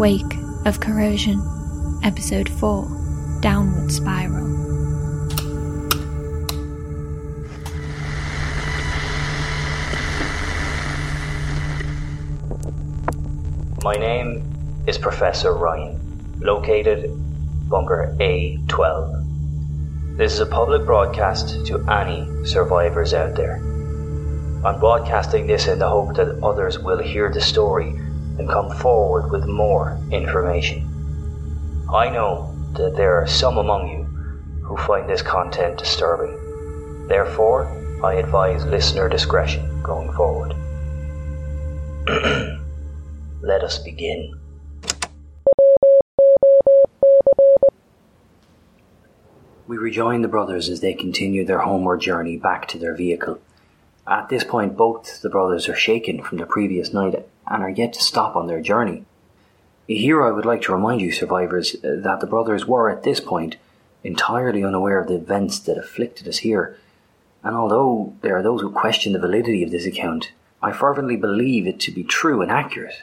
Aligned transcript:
Wake 0.00 0.38
of 0.64 0.80
Corrosion, 0.80 1.42
Episode 2.02 2.48
4 2.48 3.38
Downward 3.42 3.92
Spiral. 3.92 4.46
My 13.84 13.92
name 13.92 14.42
is 14.86 14.96
Professor 14.96 15.52
Ryan, 15.52 16.00
located 16.40 17.10
bunker 17.68 18.16
A12. 18.20 20.16
This 20.16 20.32
is 20.32 20.40
a 20.40 20.46
public 20.46 20.86
broadcast 20.86 21.66
to 21.66 21.78
any 21.90 22.46
survivors 22.46 23.12
out 23.12 23.34
there. 23.34 23.56
I'm 24.64 24.80
broadcasting 24.80 25.46
this 25.46 25.66
in 25.66 25.78
the 25.78 25.88
hope 25.90 26.16
that 26.16 26.42
others 26.42 26.78
will 26.78 27.02
hear 27.02 27.30
the 27.30 27.42
story 27.42 28.00
and 28.40 28.48
come 28.48 28.70
forward 28.70 29.30
with 29.30 29.44
more 29.44 30.00
information. 30.10 30.82
I 31.92 32.08
know 32.08 32.56
that 32.72 32.96
there 32.96 33.20
are 33.20 33.26
some 33.26 33.58
among 33.58 33.88
you 33.88 34.04
who 34.64 34.78
find 34.78 35.06
this 35.06 35.20
content 35.20 35.76
disturbing. 35.76 37.06
Therefore, 37.06 37.66
I 38.02 38.14
advise 38.14 38.64
listener 38.64 39.10
discretion 39.10 39.82
going 39.82 40.10
forward. 40.14 40.54
Let 43.42 43.62
us 43.62 43.78
begin. 43.78 44.32
We 49.66 49.76
rejoin 49.76 50.22
the 50.22 50.28
brothers 50.28 50.70
as 50.70 50.80
they 50.80 50.94
continue 50.94 51.44
their 51.44 51.58
homeward 51.58 52.00
journey 52.00 52.38
back 52.38 52.68
to 52.68 52.78
their 52.78 52.94
vehicle. 52.94 53.38
At 54.06 54.30
this 54.30 54.44
point, 54.44 54.78
both 54.78 55.20
the 55.20 55.28
brothers 55.28 55.68
are 55.68 55.76
shaken 55.76 56.22
from 56.22 56.38
the 56.38 56.46
previous 56.46 56.94
night 56.94 57.26
and 57.50 57.62
are 57.62 57.68
yet 57.68 57.92
to 57.94 58.02
stop 58.02 58.36
on 58.36 58.46
their 58.46 58.62
journey. 58.62 59.04
Here, 59.86 60.22
I 60.22 60.30
would 60.30 60.44
like 60.46 60.62
to 60.62 60.72
remind 60.72 61.00
you, 61.00 61.10
survivors, 61.10 61.74
that 61.82 62.20
the 62.20 62.26
brothers 62.26 62.64
were 62.64 62.88
at 62.88 63.02
this 63.02 63.18
point 63.18 63.56
entirely 64.04 64.64
unaware 64.64 65.00
of 65.00 65.08
the 65.08 65.16
events 65.16 65.58
that 65.58 65.76
afflicted 65.76 66.28
us 66.28 66.38
here. 66.38 66.78
And 67.42 67.56
although 67.56 68.14
there 68.22 68.36
are 68.36 68.42
those 68.42 68.60
who 68.60 68.70
question 68.70 69.12
the 69.12 69.18
validity 69.18 69.64
of 69.64 69.72
this 69.72 69.86
account, 69.86 70.30
I 70.62 70.72
fervently 70.72 71.16
believe 71.16 71.66
it 71.66 71.80
to 71.80 71.90
be 71.90 72.04
true 72.04 72.40
and 72.40 72.52
accurate. 72.52 73.02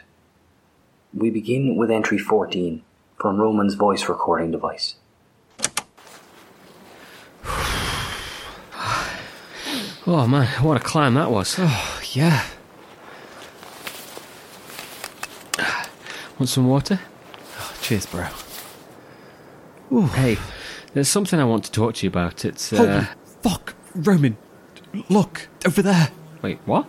We 1.13 1.29
begin 1.29 1.75
with 1.75 1.91
entry 1.91 2.17
14 2.17 2.83
from 3.19 3.37
Roman's 3.37 3.73
voice 3.73 4.07
recording 4.07 4.51
device. 4.51 4.95
Oh 10.09 10.25
man, 10.25 10.47
what 10.63 10.77
a 10.77 10.79
climb 10.79 11.15
that 11.15 11.29
was. 11.29 11.57
Oh, 11.59 12.01
yeah. 12.13 12.45
Want 16.39 16.49
some 16.49 16.67
water? 16.67 16.99
Oh, 17.59 17.77
cheers, 17.81 18.05
bro. 18.05 18.27
Hey, 20.09 20.37
there's 20.93 21.09
something 21.09 21.39
I 21.39 21.45
want 21.45 21.63
to 21.65 21.71
talk 21.71 21.95
to 21.95 22.05
you 22.05 22.09
about. 22.09 22.45
It's, 22.45 22.71
uh. 22.73 22.77
Holy 22.77 23.07
fuck, 23.41 23.73
Roman. 23.95 24.37
Look, 25.09 25.47
over 25.65 25.81
there. 25.81 26.11
Wait, 26.41 26.59
what? 26.65 26.87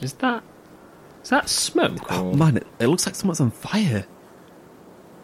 Is 0.00 0.14
that. 0.14 0.42
Is 1.22 1.30
that 1.30 1.48
smoke? 1.48 2.10
Oh, 2.10 2.30
or- 2.30 2.34
man, 2.36 2.56
it, 2.56 2.66
it 2.78 2.86
looks 2.88 3.06
like 3.06 3.14
someone's 3.14 3.40
on 3.40 3.50
fire. 3.50 4.06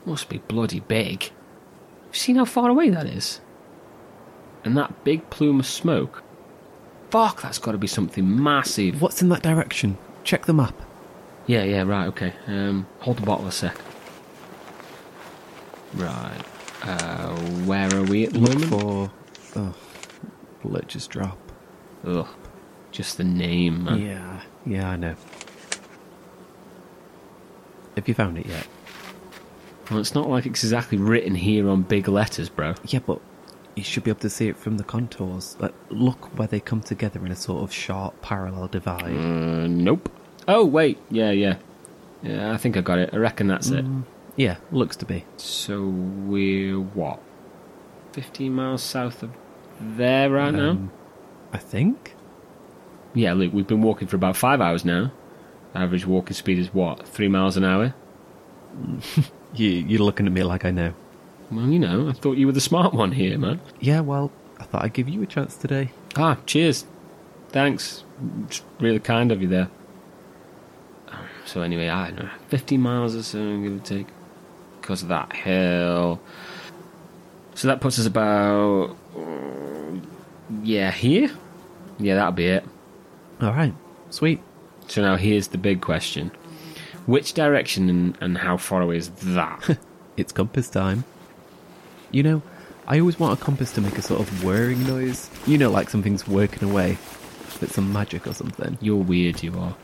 Must 0.04 0.28
be 0.28 0.38
bloody 0.38 0.80
big. 0.80 1.24
Have 2.06 2.16
seen 2.16 2.36
how 2.36 2.44
far 2.44 2.68
away 2.68 2.90
that 2.90 3.06
is? 3.06 3.40
And 4.64 4.76
that 4.76 5.04
big 5.04 5.28
plume 5.30 5.60
of 5.60 5.66
smoke? 5.66 6.22
Fuck, 7.10 7.42
that's 7.42 7.58
got 7.58 7.72
to 7.72 7.78
be 7.78 7.86
something 7.86 8.42
massive. 8.42 9.00
What's 9.02 9.22
in 9.22 9.28
that 9.30 9.42
direction? 9.42 9.98
Check 10.24 10.46
the 10.46 10.52
map. 10.54 10.74
Yeah, 11.46 11.64
yeah, 11.64 11.82
right, 11.82 12.06
okay. 12.08 12.32
Um, 12.46 12.86
hold 13.00 13.18
the 13.18 13.26
bottle 13.26 13.46
a 13.46 13.52
sec. 13.52 13.76
Right. 15.94 16.40
Uh, 16.82 17.36
where 17.64 17.92
are 17.94 18.02
we 18.04 18.24
at 18.24 18.32
the 18.32 18.38
Look 18.38 18.54
moment? 18.54 18.70
for. 18.70 19.10
Oh, 19.56 19.74
let 20.64 20.88
just 20.88 21.10
drop. 21.10 21.38
Ugh, 22.04 22.26
just 22.90 23.16
the 23.18 23.24
name, 23.24 23.84
man. 23.84 24.00
Yeah, 24.00 24.40
yeah, 24.66 24.90
I 24.90 24.96
know. 24.96 25.14
Have 27.96 28.08
you 28.08 28.14
found 28.14 28.38
it 28.38 28.46
yet? 28.46 28.66
Well, 29.90 30.00
it's 30.00 30.14
not 30.14 30.28
like 30.28 30.46
it's 30.46 30.64
exactly 30.64 30.96
written 30.98 31.34
here 31.34 31.68
on 31.68 31.82
big 31.82 32.08
letters, 32.08 32.48
bro. 32.48 32.74
Yeah, 32.84 33.00
but 33.06 33.20
you 33.76 33.82
should 33.84 34.04
be 34.04 34.10
able 34.10 34.20
to 34.20 34.30
see 34.30 34.48
it 34.48 34.56
from 34.56 34.78
the 34.78 34.84
contours. 34.84 35.56
Like, 35.60 35.74
look 35.90 36.38
where 36.38 36.48
they 36.48 36.60
come 36.60 36.80
together 36.80 37.24
in 37.24 37.30
a 37.30 37.36
sort 37.36 37.62
of 37.62 37.72
sharp 37.72 38.20
parallel 38.22 38.68
divide. 38.68 39.04
Uh, 39.16 39.66
nope. 39.66 40.08
Oh, 40.48 40.64
wait. 40.64 40.98
Yeah, 41.10 41.30
yeah. 41.30 41.56
Yeah, 42.22 42.52
I 42.52 42.56
think 42.56 42.76
I 42.76 42.80
got 42.80 42.98
it. 42.98 43.10
I 43.12 43.16
reckon 43.16 43.46
that's 43.48 43.68
it. 43.70 43.84
Yeah, 44.36 44.56
looks 44.70 44.96
to 44.96 45.04
be. 45.06 45.24
So 45.36 45.82
we're 45.82 46.78
what? 46.80 47.20
15 48.12 48.52
miles 48.52 48.82
south 48.82 49.22
of 49.22 49.30
there 49.80 50.30
right 50.30 50.52
now? 50.52 50.70
Um, 50.70 50.90
I 51.52 51.58
think. 51.58 52.14
Yeah, 53.14 53.32
look, 53.34 53.52
we've 53.52 53.66
been 53.66 53.82
walking 53.82 54.08
for 54.08 54.16
about 54.16 54.36
five 54.36 54.60
hours 54.60 54.84
now. 54.84 55.10
Average 55.74 56.06
walking 56.06 56.34
speed 56.34 56.58
is 56.58 56.72
what? 56.72 57.06
Three 57.06 57.28
miles 57.28 57.56
an 57.56 57.64
hour? 57.64 57.94
You, 59.54 59.68
you're 59.68 60.00
looking 60.00 60.24
at 60.26 60.32
me 60.32 60.42
like 60.44 60.64
I 60.64 60.70
know. 60.70 60.94
Well, 61.50 61.66
you 61.66 61.78
know, 61.78 62.08
I 62.08 62.12
thought 62.12 62.38
you 62.38 62.46
were 62.46 62.54
the 62.54 62.60
smart 62.62 62.94
one 62.94 63.12
here, 63.12 63.36
man. 63.36 63.60
Yeah, 63.80 64.00
well, 64.00 64.32
I 64.58 64.64
thought 64.64 64.82
I'd 64.82 64.94
give 64.94 65.10
you 65.10 65.22
a 65.22 65.26
chance 65.26 65.58
today. 65.58 65.90
Ah, 66.16 66.38
cheers. 66.46 66.86
Thanks. 67.50 68.02
It's 68.44 68.62
really 68.80 68.98
kind 68.98 69.30
of 69.30 69.42
you 69.42 69.48
there. 69.48 69.68
So 71.46 71.62
anyway, 71.62 71.88
I 71.88 72.08
don't 72.08 72.24
know, 72.24 72.30
50 72.48 72.76
miles 72.76 73.14
or 73.16 73.22
so, 73.22 73.60
give 73.60 73.76
or 73.76 73.78
take, 73.80 74.06
because 74.80 75.02
of 75.02 75.08
that 75.08 75.32
hill. 75.32 76.20
So 77.54 77.68
that 77.68 77.80
puts 77.80 77.98
us 77.98 78.06
about, 78.06 78.96
yeah, 80.62 80.90
here. 80.90 81.30
Yeah, 81.98 82.14
that'll 82.16 82.32
be 82.32 82.46
it. 82.46 82.64
All 83.40 83.52
right, 83.52 83.74
sweet. 84.10 84.40
So 84.88 85.02
now 85.02 85.16
here's 85.16 85.48
the 85.48 85.58
big 85.58 85.80
question: 85.80 86.30
Which 87.06 87.34
direction 87.34 87.88
and, 87.88 88.18
and 88.20 88.38
how 88.38 88.56
far 88.56 88.82
away 88.82 88.96
is 88.96 89.10
that? 89.10 89.78
It's 90.14 90.30
compass 90.30 90.68
time. 90.68 91.04
You 92.10 92.22
know, 92.22 92.42
I 92.86 93.00
always 93.00 93.18
want 93.18 93.40
a 93.40 93.42
compass 93.42 93.72
to 93.72 93.80
make 93.80 93.96
a 93.96 94.02
sort 94.02 94.20
of 94.20 94.44
whirring 94.44 94.86
noise. 94.86 95.30
You 95.46 95.56
know, 95.56 95.70
like 95.70 95.88
something's 95.88 96.28
working 96.28 96.68
away. 96.68 96.98
It's 97.62 97.74
some 97.74 97.92
magic 97.92 98.26
or 98.26 98.34
something. 98.34 98.76
You're 98.82 98.96
weird, 98.96 99.42
you 99.42 99.58
are. 99.58 99.74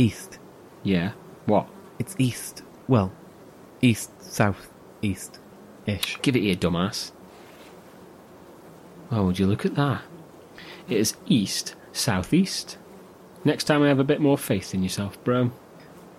East. 0.00 0.38
Yeah. 0.82 1.12
What? 1.44 1.68
It's 1.98 2.16
east. 2.18 2.62
Well, 2.88 3.12
east, 3.82 4.10
south, 4.22 4.72
east 5.02 5.38
ish. 5.84 6.18
Give 6.22 6.36
it 6.36 6.40
here, 6.40 6.56
dumbass. 6.56 7.12
Oh, 9.10 9.26
would 9.26 9.38
you 9.38 9.46
look 9.46 9.66
at 9.66 9.74
that? 9.74 10.00
It 10.88 10.96
is 10.96 11.16
east, 11.26 11.74
southeast. 11.92 12.78
Next 13.44 13.64
time 13.64 13.82
I 13.82 13.88
have 13.88 13.98
a 13.98 14.04
bit 14.04 14.22
more 14.22 14.38
faith 14.38 14.74
in 14.74 14.82
yourself, 14.82 15.22
bro. 15.22 15.50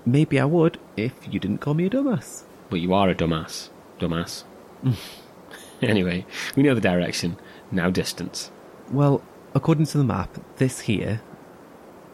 Maybe 0.05 0.39
I 0.39 0.45
would 0.45 0.77
if 0.95 1.13
you 1.31 1.39
didn't 1.39 1.57
call 1.57 1.73
me 1.73 1.87
a 1.87 1.89
dumbass. 1.89 2.43
But 2.69 2.81
you 2.81 2.93
are 2.93 3.09
a 3.09 3.15
dumbass. 3.15 3.69
Dumbass. 3.99 4.43
anyway, 5.81 6.27
we 6.55 6.61
know 6.61 6.75
the 6.75 6.81
direction. 6.81 7.37
Now 7.71 7.89
distance. 7.89 8.51
Well, 8.91 9.23
according 9.55 9.87
to 9.87 9.97
the 9.97 10.03
map, 10.03 10.37
this 10.57 10.81
here 10.81 11.21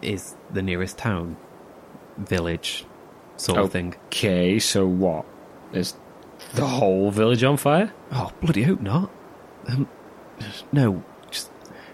is 0.02 0.36
the 0.50 0.62
nearest 0.62 0.98
town, 0.98 1.36
village, 2.18 2.86
sort 3.38 3.60
of 3.60 3.72
thing. 3.72 3.96
Okay, 4.08 4.60
so 4.60 4.86
what? 4.88 5.26
Is 5.74 5.96
The 6.54 6.66
whole 6.66 7.12
village 7.12 7.44
on 7.44 7.58
fire? 7.58 7.94
Oh, 8.12 8.32
bloody 8.42 8.64
hope 8.64 8.82
not. 8.82 9.10
Um, 9.68 9.88
no, 10.72 11.04
just 11.30 11.52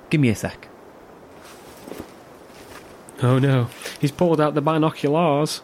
give 0.09 0.21
me 0.21 0.29
a 0.29 0.35
sec. 0.35 0.67
Oh 3.21 3.39
no, 3.39 3.69
he's 3.99 4.11
pulled 4.11 4.41
out 4.41 4.53
the 4.53 4.61
binoculars. 4.61 5.61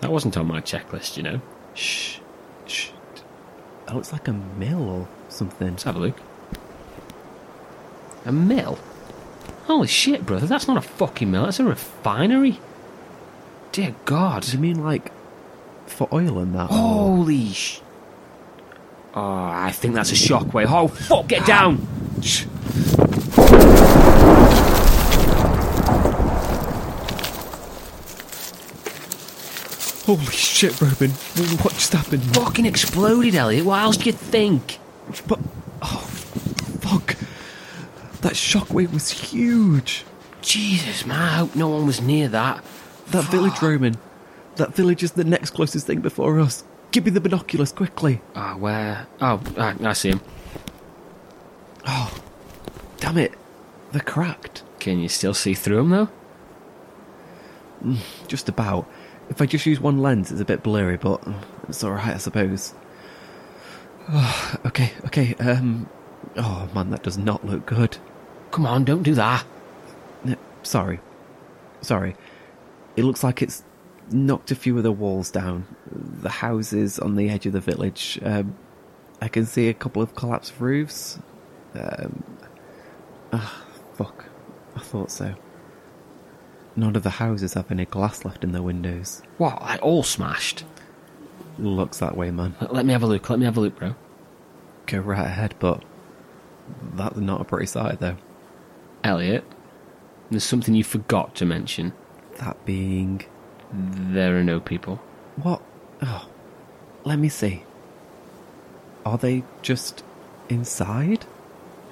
That 0.00 0.12
wasn't 0.12 0.36
on 0.36 0.46
my 0.46 0.60
checklist, 0.60 1.16
you 1.16 1.22
know. 1.22 1.40
Shh, 1.74 2.18
shh. 2.66 2.90
That 3.86 3.94
looks 3.96 4.12
like 4.12 4.28
a 4.28 4.32
mill 4.32 4.88
or 4.88 5.08
something. 5.28 5.68
Let's 5.70 5.84
have 5.84 5.96
a 5.96 6.00
look. 6.00 6.20
A 8.26 8.32
mill? 8.32 8.78
Holy 9.64 9.88
shit, 9.88 10.24
brother, 10.26 10.46
that's 10.46 10.68
not 10.68 10.76
a 10.76 10.82
fucking 10.82 11.30
mill, 11.30 11.44
that's 11.44 11.60
a 11.60 11.64
refinery. 11.64 12.60
Dear 13.78 13.94
God. 14.06 14.42
Do 14.42 14.50
you 14.54 14.58
mean 14.58 14.82
like 14.82 15.12
for 15.86 16.08
oil 16.12 16.40
and 16.40 16.52
that? 16.56 16.68
or- 16.68 16.74
Holy 16.74 17.52
sh. 17.52 17.80
Oh, 19.14 19.22
I 19.22 19.70
think 19.70 19.94
that's 19.94 20.10
a 20.10 20.16
shockwave. 20.16 20.66
Oh, 20.68 20.88
fuck, 20.88 21.28
get 21.28 21.46
down! 21.46 21.86
Shh. 22.20 22.42
Holy 30.06 30.24
shit, 30.24 30.80
Roman! 30.80 31.10
What 31.62 31.74
just 31.74 31.92
happened? 31.92 32.24
Fucking 32.34 32.66
exploded, 32.66 33.36
Elliot. 33.36 33.64
What 33.64 33.80
else 33.80 33.96
do 33.96 34.06
you 34.06 34.12
think? 34.12 34.80
But 35.28 35.38
oh, 35.82 36.00
fuck! 36.80 37.14
That 38.22 38.32
shockwave 38.32 38.92
was 38.92 39.10
huge. 39.12 40.04
Jesus, 40.42 41.06
man, 41.06 41.20
I 41.20 41.28
hope 41.36 41.54
no 41.54 41.68
one 41.68 41.86
was 41.86 42.00
near 42.00 42.26
that. 42.26 42.64
That 43.10 43.24
village, 43.30 43.60
Roman. 43.62 43.96
That 44.56 44.74
village 44.74 45.02
is 45.02 45.12
the 45.12 45.24
next 45.24 45.50
closest 45.50 45.86
thing 45.86 46.00
before 46.00 46.38
us. 46.40 46.64
Give 46.90 47.04
me 47.04 47.10
the 47.10 47.20
binoculars 47.20 47.72
quickly. 47.72 48.20
Ah, 48.34 48.56
where? 48.56 49.06
Oh, 49.20 49.40
I, 49.56 49.74
I 49.82 49.92
see 49.92 50.10
him. 50.10 50.20
Oh, 51.86 52.18
damn 52.98 53.18
it! 53.18 53.32
They're 53.92 54.00
cracked. 54.02 54.62
Can 54.78 54.98
you 54.98 55.08
still 55.08 55.34
see 55.34 55.54
through 55.54 55.76
them, 55.76 55.90
though? 55.90 56.08
Just 58.26 58.48
about. 58.48 58.88
If 59.30 59.40
I 59.40 59.46
just 59.46 59.66
use 59.66 59.80
one 59.80 59.98
lens, 59.98 60.30
it's 60.32 60.40
a 60.40 60.44
bit 60.44 60.62
blurry, 60.62 60.96
but 60.96 61.22
it's 61.68 61.84
alright, 61.84 62.14
I 62.14 62.18
suppose. 62.18 62.74
Oh, 64.10 64.56
okay, 64.66 64.92
okay, 65.06 65.34
um. 65.36 65.88
Oh 66.36 66.68
man, 66.74 66.90
that 66.90 67.02
does 67.02 67.16
not 67.16 67.44
look 67.46 67.64
good. 67.66 67.96
Come 68.50 68.66
on, 68.66 68.84
don't 68.84 69.02
do 69.02 69.14
that. 69.14 69.44
Sorry. 70.62 71.00
Sorry. 71.80 72.16
It 72.98 73.04
looks 73.04 73.22
like 73.22 73.42
it's 73.42 73.62
knocked 74.10 74.50
a 74.50 74.56
few 74.56 74.76
of 74.76 74.82
the 74.82 74.90
walls 74.90 75.30
down. 75.30 75.66
The 75.92 76.28
houses 76.28 76.98
on 76.98 77.14
the 77.14 77.30
edge 77.30 77.46
of 77.46 77.52
the 77.52 77.60
village. 77.60 78.18
Um, 78.24 78.56
I 79.22 79.28
can 79.28 79.46
see 79.46 79.68
a 79.68 79.74
couple 79.74 80.02
of 80.02 80.16
collapsed 80.16 80.54
roofs. 80.58 81.20
Um, 81.74 82.24
ah, 83.32 83.64
fuck. 83.94 84.24
I 84.74 84.80
thought 84.80 85.12
so. 85.12 85.36
None 86.74 86.96
of 86.96 87.04
the 87.04 87.10
houses 87.10 87.54
have 87.54 87.70
any 87.70 87.84
glass 87.84 88.24
left 88.24 88.42
in 88.42 88.50
their 88.50 88.62
windows. 88.62 89.22
What, 89.36 89.62
like 89.62 89.80
all 89.80 90.02
smashed? 90.02 90.64
Looks 91.56 91.98
that 91.98 92.16
way, 92.16 92.32
man. 92.32 92.56
Let 92.60 92.74
let 92.74 92.84
me 92.84 92.92
have 92.92 93.04
a 93.04 93.06
look, 93.06 93.30
let 93.30 93.38
me 93.38 93.44
have 93.44 93.56
a 93.56 93.60
look, 93.60 93.76
bro. 93.76 93.94
Go 94.86 94.98
right 94.98 95.24
ahead, 95.24 95.54
but 95.60 95.84
that's 96.94 97.16
not 97.16 97.42
a 97.42 97.44
pretty 97.44 97.66
sight, 97.66 98.00
though. 98.00 98.16
Elliot, 99.04 99.44
there's 100.30 100.42
something 100.42 100.74
you 100.74 100.82
forgot 100.82 101.36
to 101.36 101.46
mention. 101.46 101.92
That 102.38 102.64
being. 102.64 103.24
There 103.72 104.38
are 104.38 104.44
no 104.44 104.60
people. 104.60 105.00
What? 105.36 105.62
Oh, 106.02 106.28
let 107.04 107.18
me 107.18 107.28
see. 107.28 107.62
Are 109.04 109.18
they 109.18 109.44
just 109.62 110.02
inside? 110.48 111.26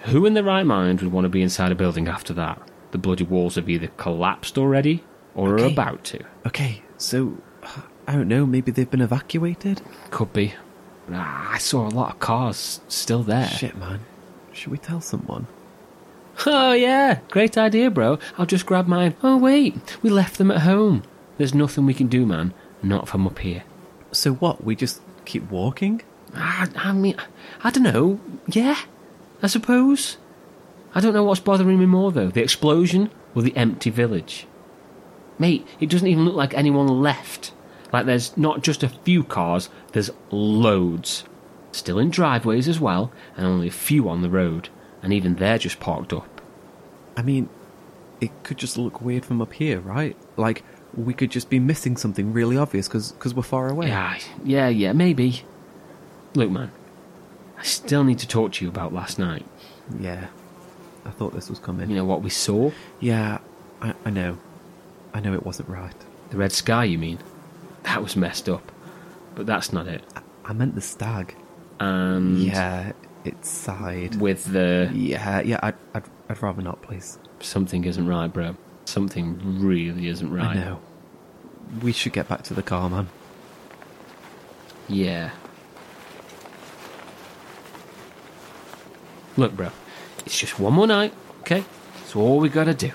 Who 0.02 0.24
in 0.26 0.34
their 0.34 0.44
right 0.44 0.64
mind 0.64 1.00
would 1.00 1.12
want 1.12 1.24
to 1.24 1.28
be 1.28 1.42
inside 1.42 1.72
a 1.72 1.74
building 1.74 2.08
after 2.08 2.32
that? 2.34 2.60
The 2.92 2.98
bloody 2.98 3.24
walls 3.24 3.56
have 3.56 3.68
either 3.68 3.88
collapsed 3.96 4.56
already 4.56 5.02
or 5.34 5.54
are 5.54 5.64
about 5.66 6.04
to. 6.04 6.24
Okay, 6.46 6.82
so 6.96 7.36
I 8.06 8.12
don't 8.12 8.28
know. 8.28 8.46
Maybe 8.46 8.70
they've 8.70 8.90
been 8.90 9.00
evacuated. 9.00 9.82
Could 10.10 10.32
be. 10.32 10.54
Ah, 11.10 11.52
I 11.52 11.58
saw 11.58 11.86
a 11.86 11.90
lot 11.90 12.14
of 12.14 12.20
cars 12.20 12.80
still 12.88 13.22
there. 13.22 13.48
Shit, 13.48 13.76
man. 13.76 14.00
Should 14.52 14.72
we 14.72 14.78
tell 14.78 15.00
someone? 15.00 15.46
Oh, 16.44 16.72
yeah. 16.72 17.20
Great 17.30 17.56
idea, 17.56 17.90
bro. 17.90 18.18
I'll 18.36 18.46
just 18.46 18.66
grab 18.66 18.86
mine. 18.86 19.14
Oh, 19.22 19.36
wait. 19.38 19.96
We 20.02 20.10
left 20.10 20.36
them 20.36 20.50
at 20.50 20.62
home. 20.62 21.02
There's 21.38 21.54
nothing 21.54 21.86
we 21.86 21.94
can 21.94 22.08
do, 22.08 22.26
man. 22.26 22.52
Not 22.82 23.08
from 23.08 23.26
up 23.26 23.38
here. 23.38 23.64
So 24.12 24.34
what? 24.34 24.62
We 24.62 24.76
just 24.76 25.00
keep 25.24 25.50
walking? 25.50 26.02
I, 26.34 26.68
I 26.76 26.92
mean, 26.92 27.16
I 27.62 27.70
don't 27.70 27.82
know. 27.82 28.20
Yeah, 28.46 28.78
I 29.42 29.46
suppose. 29.46 30.18
I 30.94 31.00
don't 31.00 31.14
know 31.14 31.24
what's 31.24 31.40
bothering 31.40 31.78
me 31.78 31.86
more, 31.86 32.12
though 32.12 32.28
the 32.28 32.42
explosion 32.42 33.10
or 33.34 33.42
the 33.42 33.56
empty 33.56 33.90
village. 33.90 34.46
Mate, 35.38 35.66
it 35.80 35.90
doesn't 35.90 36.08
even 36.08 36.24
look 36.24 36.34
like 36.34 36.54
anyone 36.54 36.86
left. 36.86 37.52
Like 37.92 38.06
there's 38.06 38.36
not 38.36 38.62
just 38.62 38.82
a 38.82 38.88
few 38.88 39.22
cars, 39.22 39.68
there's 39.92 40.10
loads. 40.30 41.24
Still 41.72 41.98
in 41.98 42.10
driveways 42.10 42.68
as 42.68 42.80
well, 42.80 43.12
and 43.36 43.46
only 43.46 43.68
a 43.68 43.72
few 43.72 44.08
on 44.08 44.22
the 44.22 44.30
road, 44.30 44.70
and 45.02 45.12
even 45.12 45.34
they're 45.36 45.58
just 45.58 45.80
parked 45.80 46.12
up. 46.12 46.40
I 47.16 47.22
mean, 47.22 47.48
it 48.20 48.30
could 48.42 48.58
just 48.58 48.76
look 48.76 49.00
weird 49.00 49.24
from 49.24 49.40
up 49.42 49.52
here, 49.52 49.80
right? 49.80 50.16
Like 50.36 50.62
we 50.94 51.14
could 51.14 51.30
just 51.30 51.50
be 51.50 51.58
missing 51.58 51.96
something 51.96 52.32
really 52.32 52.56
obvious 52.56 52.88
because 52.88 53.34
we're 53.34 53.42
far 53.42 53.68
away. 53.68 53.88
Yeah, 53.88 54.18
yeah, 54.44 54.68
yeah, 54.68 54.92
maybe. 54.92 55.42
Look, 56.34 56.50
man, 56.50 56.70
I 57.58 57.62
still 57.62 58.04
need 58.04 58.18
to 58.20 58.28
talk 58.28 58.52
to 58.52 58.64
you 58.64 58.70
about 58.70 58.92
last 58.92 59.18
night. 59.18 59.46
Yeah. 59.98 60.26
I 61.04 61.10
thought 61.10 61.34
this 61.34 61.48
was 61.48 61.58
coming. 61.58 61.88
You 61.88 61.96
know 61.96 62.04
what 62.04 62.22
we 62.22 62.30
saw? 62.30 62.72
Yeah, 63.00 63.38
I, 63.80 63.94
I 64.04 64.10
know. 64.10 64.38
I 65.14 65.20
know 65.20 65.34
it 65.34 65.46
wasn't 65.46 65.68
right. 65.68 65.94
The 66.30 66.36
red 66.36 66.52
sky, 66.52 66.84
you 66.84 66.98
mean? 66.98 67.18
That 67.84 68.02
was 68.02 68.16
messed 68.16 68.48
up. 68.48 68.72
But 69.34 69.46
that's 69.46 69.72
not 69.72 69.86
it. 69.86 70.02
I 70.44 70.52
meant 70.52 70.74
the 70.74 70.80
stag. 70.80 71.36
And 71.78 72.38
Yeah, 72.38 72.92
it 73.26 73.44
sighed. 73.44 74.20
with 74.20 74.44
the 74.52 74.90
Yeah, 74.94 75.40
yeah. 75.40 75.60
I'd, 75.62 75.74
I'd, 75.94 76.04
I'd 76.28 76.42
rather 76.42 76.62
not, 76.62 76.82
please. 76.82 77.18
something 77.40 77.84
isn't 77.84 78.06
right, 78.06 78.32
bro. 78.32 78.56
Something 78.84 79.60
really 79.60 80.08
isn't 80.08 80.30
right. 80.32 80.46
I 80.46 80.54
know. 80.54 80.80
We 81.82 81.92
should 81.92 82.12
get 82.12 82.28
back 82.28 82.42
to 82.44 82.54
the 82.54 82.62
car, 82.62 82.88
man. 82.88 83.08
Yeah. 84.88 85.30
Look, 89.36 89.54
bro, 89.56 89.70
it's 90.24 90.38
just 90.38 90.58
one 90.58 90.72
more 90.74 90.86
night, 90.86 91.12
okay? 91.40 91.64
So 92.06 92.20
all 92.20 92.38
we 92.38 92.48
gotta 92.48 92.72
do, 92.72 92.92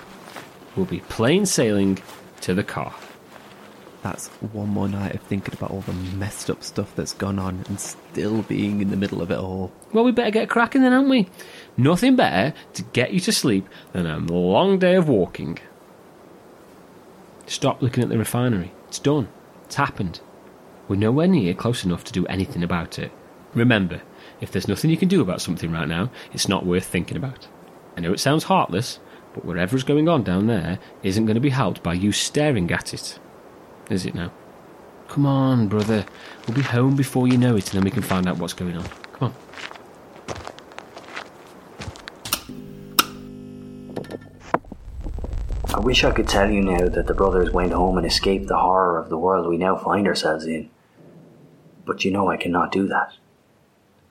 we'll 0.74 0.86
be 0.86 1.00
plain 1.00 1.46
sailing 1.46 1.98
to 2.40 2.54
the 2.54 2.64
car. 2.64 2.94
That's 4.02 4.26
one 4.28 4.68
more 4.68 4.88
night 4.88 5.14
of 5.14 5.22
thinking 5.22 5.54
about 5.54 5.70
all 5.70 5.82
the 5.82 5.92
messed 5.92 6.50
up 6.50 6.64
stuff 6.64 6.94
that's 6.96 7.14
gone 7.14 7.38
on 7.38 7.64
and 7.68 7.78
still 7.78 8.42
being 8.42 8.80
in 8.80 8.90
the 8.90 8.96
middle 8.96 9.22
of 9.22 9.30
it 9.30 9.38
all. 9.38 9.70
Well, 9.92 10.02
we 10.02 10.10
better 10.10 10.32
get 10.32 10.50
cracking 10.50 10.82
then, 10.82 10.90
haven't 10.90 11.08
we? 11.08 11.28
Nothing 11.76 12.16
better 12.16 12.52
to 12.74 12.82
get 12.82 13.12
you 13.12 13.20
to 13.20 13.32
sleep 13.32 13.68
than 13.92 14.06
a 14.06 14.18
long 14.18 14.80
day 14.80 14.96
of 14.96 15.08
walking. 15.08 15.60
Stop 17.46 17.80
looking 17.80 18.02
at 18.02 18.08
the 18.08 18.18
refinery. 18.18 18.72
It's 18.88 18.98
done. 18.98 19.28
It's 19.66 19.76
happened. 19.76 20.20
We're 20.88 20.96
nowhere 20.96 21.28
near 21.28 21.54
close 21.54 21.84
enough 21.84 22.02
to 22.04 22.12
do 22.12 22.26
anything 22.26 22.64
about 22.64 22.98
it. 22.98 23.12
Remember, 23.54 24.02
if 24.40 24.50
there's 24.50 24.68
nothing 24.68 24.90
you 24.90 24.96
can 24.96 25.08
do 25.08 25.20
about 25.20 25.40
something 25.40 25.70
right 25.70 25.86
now, 25.86 26.10
it's 26.32 26.48
not 26.48 26.66
worth 26.66 26.86
thinking 26.86 27.16
about. 27.16 27.46
I 27.96 28.00
know 28.00 28.12
it 28.12 28.20
sounds 28.20 28.44
heartless, 28.44 28.98
but 29.32 29.44
whatever's 29.44 29.84
going 29.84 30.08
on 30.08 30.24
down 30.24 30.48
there 30.48 30.80
isn't 31.04 31.26
going 31.26 31.36
to 31.36 31.40
be 31.40 31.50
helped 31.50 31.82
by 31.82 31.94
you 31.94 32.10
staring 32.10 32.70
at 32.72 32.92
it. 32.92 33.18
Is 33.90 34.06
it 34.06 34.14
now? 34.14 34.32
Come 35.08 35.26
on, 35.26 35.68
brother. 35.68 36.06
We'll 36.46 36.56
be 36.56 36.62
home 36.62 36.96
before 36.96 37.28
you 37.28 37.36
know 37.36 37.56
it, 37.56 37.66
and 37.66 37.78
then 37.78 37.84
we 37.84 37.90
can 37.90 38.02
find 38.02 38.26
out 38.26 38.38
what's 38.38 38.54
going 38.54 38.76
on. 38.76 38.84
Come 39.12 39.28
on. 39.28 39.34
I 45.74 45.80
wish 45.80 46.04
I 46.04 46.12
could 46.12 46.28
tell 46.28 46.50
you 46.50 46.62
now 46.62 46.88
that 46.88 47.06
the 47.06 47.14
brothers 47.14 47.50
went 47.50 47.72
home 47.72 47.98
and 47.98 48.06
escaped 48.06 48.46
the 48.46 48.58
horror 48.58 48.98
of 48.98 49.08
the 49.08 49.18
world 49.18 49.46
we 49.46 49.58
now 49.58 49.76
find 49.76 50.06
ourselves 50.06 50.46
in. 50.46 50.70
But 51.84 52.04
you 52.04 52.10
know 52.10 52.30
I 52.30 52.36
cannot 52.36 52.72
do 52.72 52.86
that. 52.88 53.12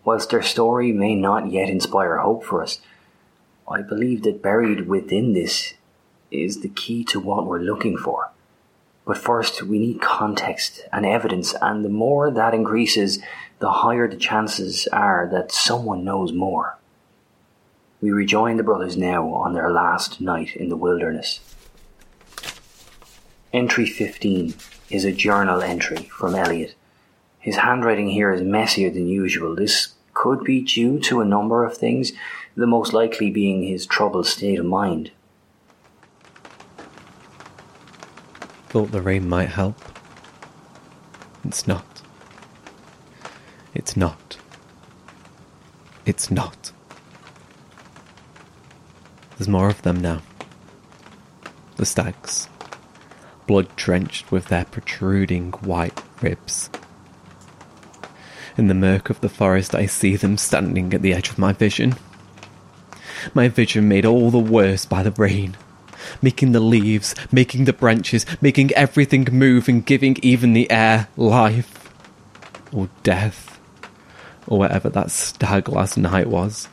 Whilst 0.04 0.30
their 0.32 0.42
story 0.42 0.92
may 0.92 1.16
not 1.16 1.52
yet 1.52 1.70
inspire 1.70 2.18
hope 2.18 2.44
for 2.44 2.62
us, 2.62 2.82
I 3.68 3.82
believe 3.82 4.24
that 4.24 4.42
buried 4.42 4.88
within 4.88 5.34
this 5.34 5.76
is 6.30 6.62
the 6.62 6.70
key 6.70 7.04
to 7.06 7.20
what 7.20 7.46
we're 7.46 7.60
looking 7.60 7.98
for. 7.98 8.32
But 9.06 9.18
first, 9.18 9.64
we 9.64 9.80
need 9.80 10.02
context 10.02 10.82
and 10.92 11.06
evidence, 11.06 11.56
and 11.62 11.84
the 11.84 11.90
more 11.90 12.30
that 12.32 12.54
increases, 12.54 13.20
the 13.60 13.72
higher 13.72 14.08
the 14.08 14.16
chances 14.16 14.88
are 14.88 15.28
that 15.32 15.52
someone 15.52 16.04
knows 16.04 16.32
more. 16.32 16.78
We 18.00 18.12
rejoin 18.12 18.58
the 18.58 18.64
brothers 18.64 18.98
now 18.98 19.28
on 19.30 19.54
their 19.54 19.72
last 19.72 20.22
night 20.22 20.56
in 20.56 20.70
the 20.70 20.76
wilderness. 20.76 21.40
Entry 23.54 23.86
15 23.86 24.54
is 24.90 25.06
a 25.06 25.12
journal 25.12 25.62
entry 25.62 26.10
from 26.12 26.36
Elliot, 26.36 26.76
His 27.40 27.58
handwriting 27.58 28.10
here 28.10 28.32
is 28.32 28.42
messier 28.42 28.90
than 28.90 29.08
usual. 29.08 29.56
This 29.56 29.96
could 30.14 30.44
be 30.44 30.62
due 30.62 31.00
to 31.00 31.22
a 31.22 31.26
number 31.26 31.64
of 31.64 31.78
things, 31.78 32.12
the 32.56 32.68
most 32.68 32.94
likely 32.94 33.32
being 33.32 33.64
his 33.64 33.86
troubled 33.86 34.28
state 34.28 34.60
of 34.60 34.66
mind. 34.66 35.12
Thought 38.72 38.92
the 38.92 39.02
rain 39.02 39.28
might 39.28 39.50
help. 39.50 39.78
It's 41.44 41.68
not. 41.68 42.02
It's 43.74 43.98
not. 43.98 44.38
It's 46.06 46.32
not. 46.32 46.72
There's 49.38 49.50
more 49.50 49.68
of 49.68 49.82
them 49.82 50.00
now. 50.00 50.22
The 51.76 51.86
stags, 51.86 52.48
blood 53.46 53.68
drenched 53.76 54.32
with 54.32 54.46
their 54.46 54.64
protruding 54.64 55.52
white 55.52 56.02
ribs. 56.22 56.70
In 58.56 58.68
the 58.68 58.74
murk 58.74 59.10
of 59.10 59.20
the 59.20 59.28
forest, 59.28 59.76
I 59.76 59.86
see 59.86 60.16
them 60.16 60.38
standing 60.38 60.94
at 60.94 61.02
the 61.02 61.14
edge 61.14 61.30
of 61.30 61.38
my 61.38 61.52
vision. 61.52 61.96
My 63.34 63.50
vision 63.50 63.90
made 63.90 64.06
all 64.06 64.32
the 64.32 64.40
worse 64.40 64.86
by 64.86 65.04
the 65.04 65.12
rain, 65.12 65.58
making 66.22 66.52
the 66.52 66.60
leaves, 66.60 67.16
making 67.32 67.66
the 67.66 67.74
branches, 67.74 68.26
making 68.42 68.72
everything 68.74 69.28
move 69.32 69.68
and 69.68 69.86
giving 69.86 70.18
even 70.22 70.54
the 70.54 70.70
air 70.72 71.08
life. 71.18 71.92
Or 72.72 72.90
death. 73.04 73.60
Or 74.48 74.60
whatever 74.60 74.90
that 74.90 75.12
stag 75.12 75.70
last 75.70 75.98
night 75.98 76.28
was. 76.28 76.68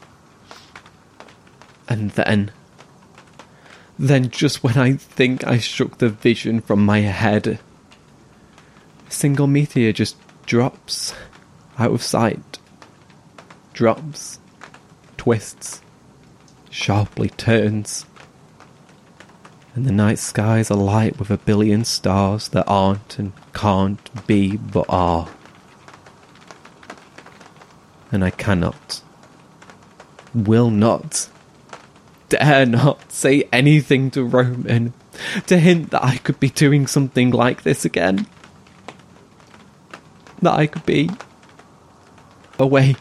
And 1.89 2.11
then. 2.13 2.51
Then, 3.99 4.31
just 4.31 4.63
when 4.63 4.79
I 4.79 4.95
think 4.95 5.45
I 5.45 5.59
shook 5.59 5.99
the 5.99 6.09
vision 6.09 6.61
from 6.61 6.85
my 6.85 7.01
head, 7.01 7.59
a 9.07 9.11
single 9.11 9.49
meteor 9.49 9.93
just 9.93 10.17
drops 10.47 11.15
out 11.79 11.93
of 11.93 12.03
sight. 12.03 12.59
Drops. 13.73 14.39
Twists. 15.17 15.83
Sharply 16.71 17.31
turns. 17.31 18.07
And 19.79 19.87
the 19.87 19.93
night 19.93 20.19
skies 20.19 20.71
alight 20.71 21.21
with 21.21 21.31
a 21.31 21.37
billion 21.37 21.85
stars 21.85 22.49
that 22.49 22.65
aren't 22.67 23.17
and 23.17 23.33
can't 23.53 24.27
be 24.27 24.57
but 24.57 24.87
are. 24.89 25.29
And 28.11 28.25
I 28.25 28.31
cannot, 28.31 29.03
will 30.35 30.71
not, 30.71 31.29
dare 32.29 32.67
not 32.67 33.13
say 33.13 33.49
anything 33.53 34.11
to 34.11 34.25
Roman 34.25 34.95
to 35.47 35.61
hint 35.61 35.93
that 35.93 36.03
I 36.03 36.17
could 36.17 36.41
be 36.41 36.51
doing 36.51 36.89
something 36.89 37.31
like 37.31 37.63
this 37.63 37.85
again. 37.85 38.27
That 40.43 40.55
I 40.55 40.67
could 40.67 40.87
be 40.87 41.09
away. 42.59 42.97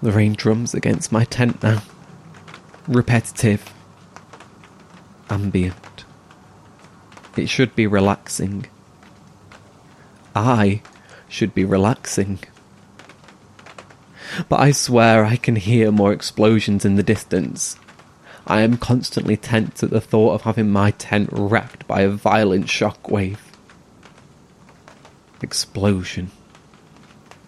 The 0.00 0.12
rain 0.12 0.34
drums 0.34 0.72
against 0.72 1.10
my 1.10 1.24
tent 1.24 1.60
now. 1.60 1.82
Repetitive. 2.86 3.72
Ambient. 5.30 6.04
It 7.34 7.48
should 7.48 7.74
be 7.74 7.86
relaxing. 7.86 8.66
I 10.36 10.82
should 11.26 11.54
be 11.54 11.64
relaxing. 11.64 12.40
But 14.50 14.60
I 14.60 14.72
swear 14.72 15.24
I 15.24 15.36
can 15.36 15.56
hear 15.56 15.90
more 15.90 16.12
explosions 16.12 16.84
in 16.84 16.96
the 16.96 17.02
distance. 17.02 17.78
I 18.46 18.60
am 18.60 18.76
constantly 18.76 19.38
tense 19.38 19.82
at 19.82 19.88
the 19.88 20.00
thought 20.00 20.34
of 20.34 20.42
having 20.42 20.70
my 20.70 20.90
tent 20.90 21.30
wrecked 21.32 21.86
by 21.86 22.02
a 22.02 22.10
violent 22.10 22.66
shockwave. 22.66 23.38
Explosion. 25.40 26.30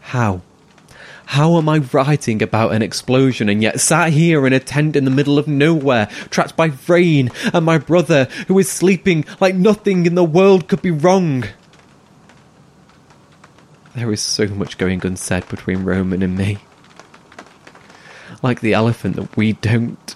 How? 0.00 0.40
How 1.26 1.58
am 1.58 1.68
I 1.68 1.78
writing 1.78 2.40
about 2.40 2.72
an 2.72 2.82
explosion 2.82 3.48
and 3.48 3.60
yet 3.60 3.80
sat 3.80 4.12
here 4.12 4.46
in 4.46 4.52
a 4.52 4.60
tent 4.60 4.94
in 4.94 5.04
the 5.04 5.10
middle 5.10 5.38
of 5.38 5.48
nowhere, 5.48 6.06
trapped 6.30 6.56
by 6.56 6.70
rain, 6.86 7.30
and 7.52 7.66
my 7.66 7.78
brother, 7.78 8.26
who 8.46 8.58
is 8.60 8.70
sleeping 8.70 9.24
like 9.40 9.54
nothing 9.54 10.06
in 10.06 10.14
the 10.14 10.24
world 10.24 10.68
could 10.68 10.82
be 10.82 10.92
wrong? 10.92 11.44
There 13.96 14.12
is 14.12 14.20
so 14.20 14.46
much 14.46 14.78
going 14.78 15.04
unsaid 15.04 15.48
between 15.48 15.82
Roman 15.82 16.22
and 16.22 16.38
me. 16.38 16.58
Like 18.40 18.60
the 18.60 18.74
elephant 18.74 19.16
that 19.16 19.36
we 19.36 19.54
don't, 19.54 20.14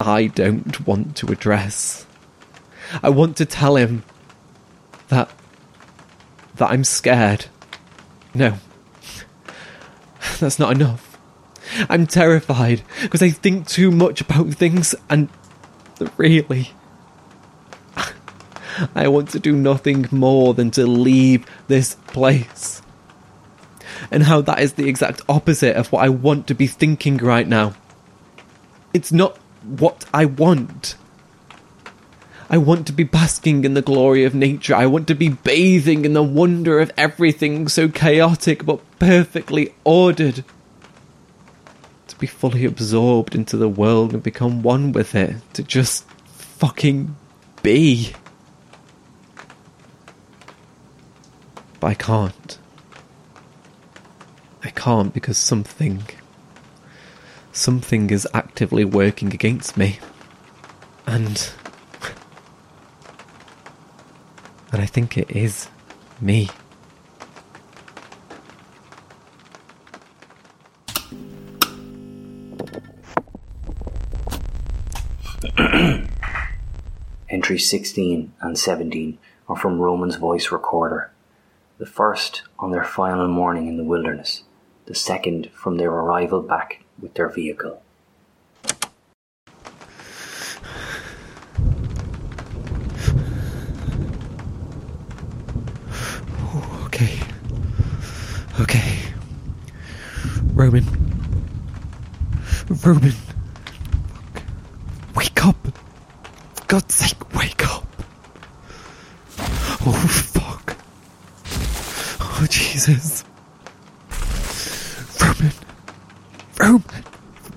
I 0.00 0.28
don't 0.28 0.86
want 0.86 1.14
to 1.16 1.30
address. 1.30 2.06
I 3.02 3.10
want 3.10 3.36
to 3.36 3.44
tell 3.44 3.76
him 3.76 4.02
that, 5.08 5.30
that 6.56 6.70
I'm 6.70 6.84
scared. 6.84 7.46
No, 8.34 8.56
that's 10.42 10.58
not 10.58 10.72
enough. 10.72 11.18
I'm 11.88 12.06
terrified 12.06 12.82
because 13.00 13.22
I 13.22 13.30
think 13.30 13.66
too 13.66 13.90
much 13.90 14.20
about 14.20 14.52
things 14.54 14.94
and 15.08 15.28
really. 16.16 16.70
I 18.94 19.08
want 19.08 19.30
to 19.30 19.38
do 19.38 19.54
nothing 19.54 20.06
more 20.10 20.54
than 20.54 20.70
to 20.72 20.86
leave 20.86 21.46
this 21.68 21.94
place. 22.06 22.82
And 24.10 24.24
how 24.24 24.40
that 24.42 24.60
is 24.60 24.74
the 24.74 24.88
exact 24.88 25.22
opposite 25.28 25.76
of 25.76 25.92
what 25.92 26.04
I 26.04 26.08
want 26.08 26.46
to 26.48 26.54
be 26.54 26.66
thinking 26.66 27.18
right 27.18 27.46
now. 27.46 27.74
It's 28.92 29.12
not 29.12 29.36
what 29.62 30.04
I 30.12 30.24
want. 30.24 30.96
I 32.52 32.58
want 32.58 32.86
to 32.88 32.92
be 32.92 33.04
basking 33.04 33.64
in 33.64 33.72
the 33.72 33.80
glory 33.80 34.24
of 34.24 34.34
nature. 34.34 34.74
I 34.74 34.84
want 34.84 35.08
to 35.08 35.14
be 35.14 35.30
bathing 35.30 36.04
in 36.04 36.12
the 36.12 36.22
wonder 36.22 36.80
of 36.80 36.92
everything 36.98 37.66
so 37.66 37.88
chaotic 37.88 38.66
but 38.66 38.80
perfectly 38.98 39.74
ordered. 39.84 40.44
To 42.08 42.18
be 42.18 42.26
fully 42.26 42.66
absorbed 42.66 43.34
into 43.34 43.56
the 43.56 43.70
world 43.70 44.12
and 44.12 44.22
become 44.22 44.62
one 44.62 44.92
with 44.92 45.14
it. 45.14 45.36
To 45.54 45.62
just 45.62 46.04
fucking 46.26 47.16
be. 47.62 48.12
But 51.80 51.86
I 51.86 51.94
can't. 51.94 52.58
I 54.62 54.68
can't 54.68 55.14
because 55.14 55.38
something. 55.38 56.02
Something 57.50 58.10
is 58.10 58.28
actively 58.34 58.84
working 58.84 59.32
against 59.32 59.78
me. 59.78 60.00
And. 61.06 61.50
And 64.72 64.80
I 64.80 64.86
think 64.86 65.18
it 65.18 65.30
is 65.30 65.68
me. 66.18 66.48
Entries 77.28 77.68
16 77.68 78.32
and 78.40 78.58
17 78.58 79.18
are 79.48 79.56
from 79.56 79.78
Roman's 79.78 80.16
voice 80.16 80.50
recorder. 80.50 81.10
The 81.76 81.84
first 81.84 82.42
on 82.58 82.70
their 82.70 82.84
final 82.84 83.28
morning 83.28 83.66
in 83.68 83.76
the 83.76 83.84
wilderness, 83.84 84.44
the 84.86 84.94
second 84.94 85.50
from 85.52 85.76
their 85.76 85.90
arrival 85.90 86.40
back 86.40 86.82
with 86.98 87.12
their 87.14 87.28
vehicle. 87.28 87.82
Okay. 96.86 97.18
Okay. 98.60 98.98
Roman. 100.62 100.86
Roman. 102.84 103.14
Wake 105.16 105.44
up. 105.44 105.56
For 106.54 106.64
God's 106.68 106.94
sake, 106.94 107.34
wake 107.34 107.66
up. 107.66 107.84
Oh, 109.84 109.92
fuck. 110.08 110.76
Oh, 112.20 112.46
Jesus. 112.48 113.24
Roman. 115.20 115.52
Roman. 116.60 117.04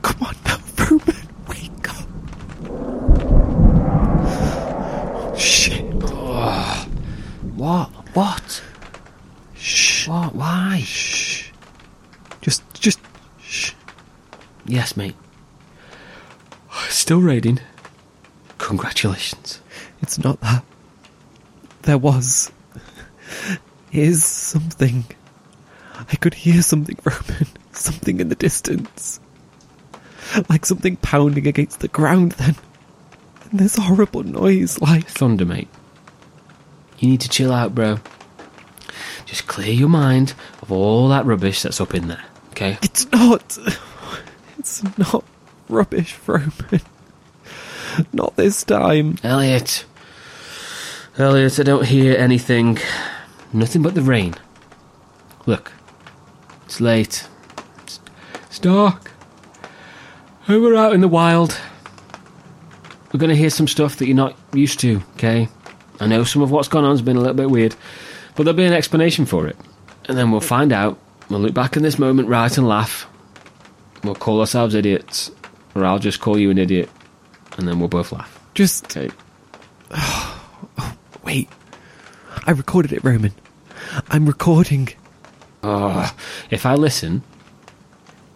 Come 0.01 0.23
on 0.23 0.35
now, 0.45 0.57
Roman. 0.79 1.27
Wake 1.47 1.89
up. 1.89 2.07
Oh, 5.21 5.35
shit. 5.37 5.93
What? 7.53 7.89
What? 8.15 8.63
Shh. 9.53 10.07
What? 10.07 10.33
Why? 10.33 10.81
Shh. 10.83 11.51
Just, 12.45 12.61
just, 12.75 12.99
shh. 13.41 13.73
Yes, 14.67 14.95
mate. 14.95 15.15
Still 17.05 17.21
raining. 17.21 17.59
Congratulations. 18.57 19.61
It's 20.01 20.17
not 20.17 20.41
that. 20.41 20.65
There 21.83 21.99
was. 21.99 22.51
Is 23.91 24.23
something. 24.23 25.05
I 26.11 26.15
could 26.15 26.33
hear 26.33 26.63
something, 26.63 26.97
Roman. 27.03 27.45
Something 27.73 28.19
in 28.19 28.29
the 28.29 28.35
distance. 28.35 29.19
Like 30.49 30.65
something 30.65 30.95
pounding 30.95 31.45
against 31.45 31.81
the 31.81 31.89
ground 31.89 32.31
then. 32.31 32.55
And 33.51 33.59
this 33.59 33.75
horrible 33.75 34.23
noise, 34.23 34.81
like. 34.81 35.05
Thunder, 35.05 35.45
mate. 35.45 35.69
You 36.97 37.07
need 37.07 37.21
to 37.21 37.29
chill 37.29 37.53
out, 37.53 37.75
bro. 37.75 37.99
Just 39.27 39.45
clear 39.45 39.71
your 39.71 39.89
mind 39.89 40.33
of 40.63 40.71
all 40.71 41.09
that 41.09 41.27
rubbish 41.27 41.61
that's 41.61 41.79
up 41.79 41.93
in 41.93 42.07
there, 42.07 42.25
okay? 42.49 42.79
It's 42.81 43.11
not. 43.11 43.59
It's 44.57 44.81
not 44.97 45.23
rubbish, 45.69 46.17
Roman. 46.25 46.81
Not 48.13 48.35
this 48.35 48.63
time. 48.63 49.17
Elliot. 49.23 49.85
Elliot, 51.17 51.59
I 51.59 51.63
don't 51.63 51.85
hear 51.85 52.17
anything. 52.17 52.77
Nothing 53.53 53.81
but 53.81 53.95
the 53.95 54.01
rain. 54.01 54.35
Look. 55.45 55.71
It's 56.65 56.81
late. 56.81 57.27
It's, 57.83 57.99
it's 58.45 58.59
dark. 58.59 59.11
And 60.47 60.61
we're 60.61 60.75
out 60.75 60.93
in 60.93 61.01
the 61.01 61.07
wild. 61.07 61.59
We're 63.11 63.19
going 63.19 63.29
to 63.29 63.35
hear 63.35 63.49
some 63.49 63.67
stuff 63.67 63.97
that 63.97 64.07
you're 64.07 64.15
not 64.15 64.35
used 64.53 64.79
to, 64.81 65.01
okay? 65.15 65.47
I 65.99 66.07
know 66.07 66.23
some 66.23 66.41
of 66.41 66.51
what's 66.51 66.67
gone 66.67 66.83
on's 66.83 67.01
been 67.01 67.17
a 67.17 67.21
little 67.21 67.35
bit 67.35 67.49
weird, 67.49 67.75
but 68.35 68.43
there'll 68.43 68.57
be 68.57 68.65
an 68.65 68.73
explanation 68.73 69.25
for 69.25 69.47
it. 69.47 69.55
And 70.05 70.17
then 70.17 70.31
we'll 70.31 70.41
find 70.41 70.73
out. 70.73 70.99
We'll 71.29 71.39
look 71.39 71.53
back 71.53 71.77
in 71.77 71.83
this 71.83 71.97
moment, 71.97 72.27
right, 72.27 72.55
and 72.57 72.67
laugh. 72.67 73.07
We'll 74.03 74.15
call 74.15 74.41
ourselves 74.41 74.75
idiots, 74.75 75.31
or 75.73 75.85
I'll 75.85 75.97
just 75.97 76.19
call 76.19 76.37
you 76.37 76.51
an 76.51 76.57
idiot, 76.57 76.89
and 77.57 77.67
then 77.67 77.79
we'll 77.79 77.87
both 77.87 78.11
laugh. 78.11 78.39
Just 78.53 78.95
Okay. 78.97 79.09
wait. 81.23 81.49
I 82.47 82.51
recorded 82.51 82.93
it, 82.93 83.03
Roman. 83.03 83.33
I'm 84.09 84.25
recording. 84.25 84.89
Oh, 85.63 86.13
if 86.51 86.65
I 86.65 86.75
listen 86.75 87.23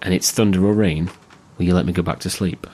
and 0.01 0.13
it's 0.13 0.31
thunder 0.31 0.65
or 0.65 0.73
rain, 0.73 1.09
will 1.57 1.65
you 1.65 1.73
let 1.73 1.85
me 1.85 1.93
go 1.93 2.01
back 2.01 2.19
to 2.19 2.29
sleep? 2.29 2.65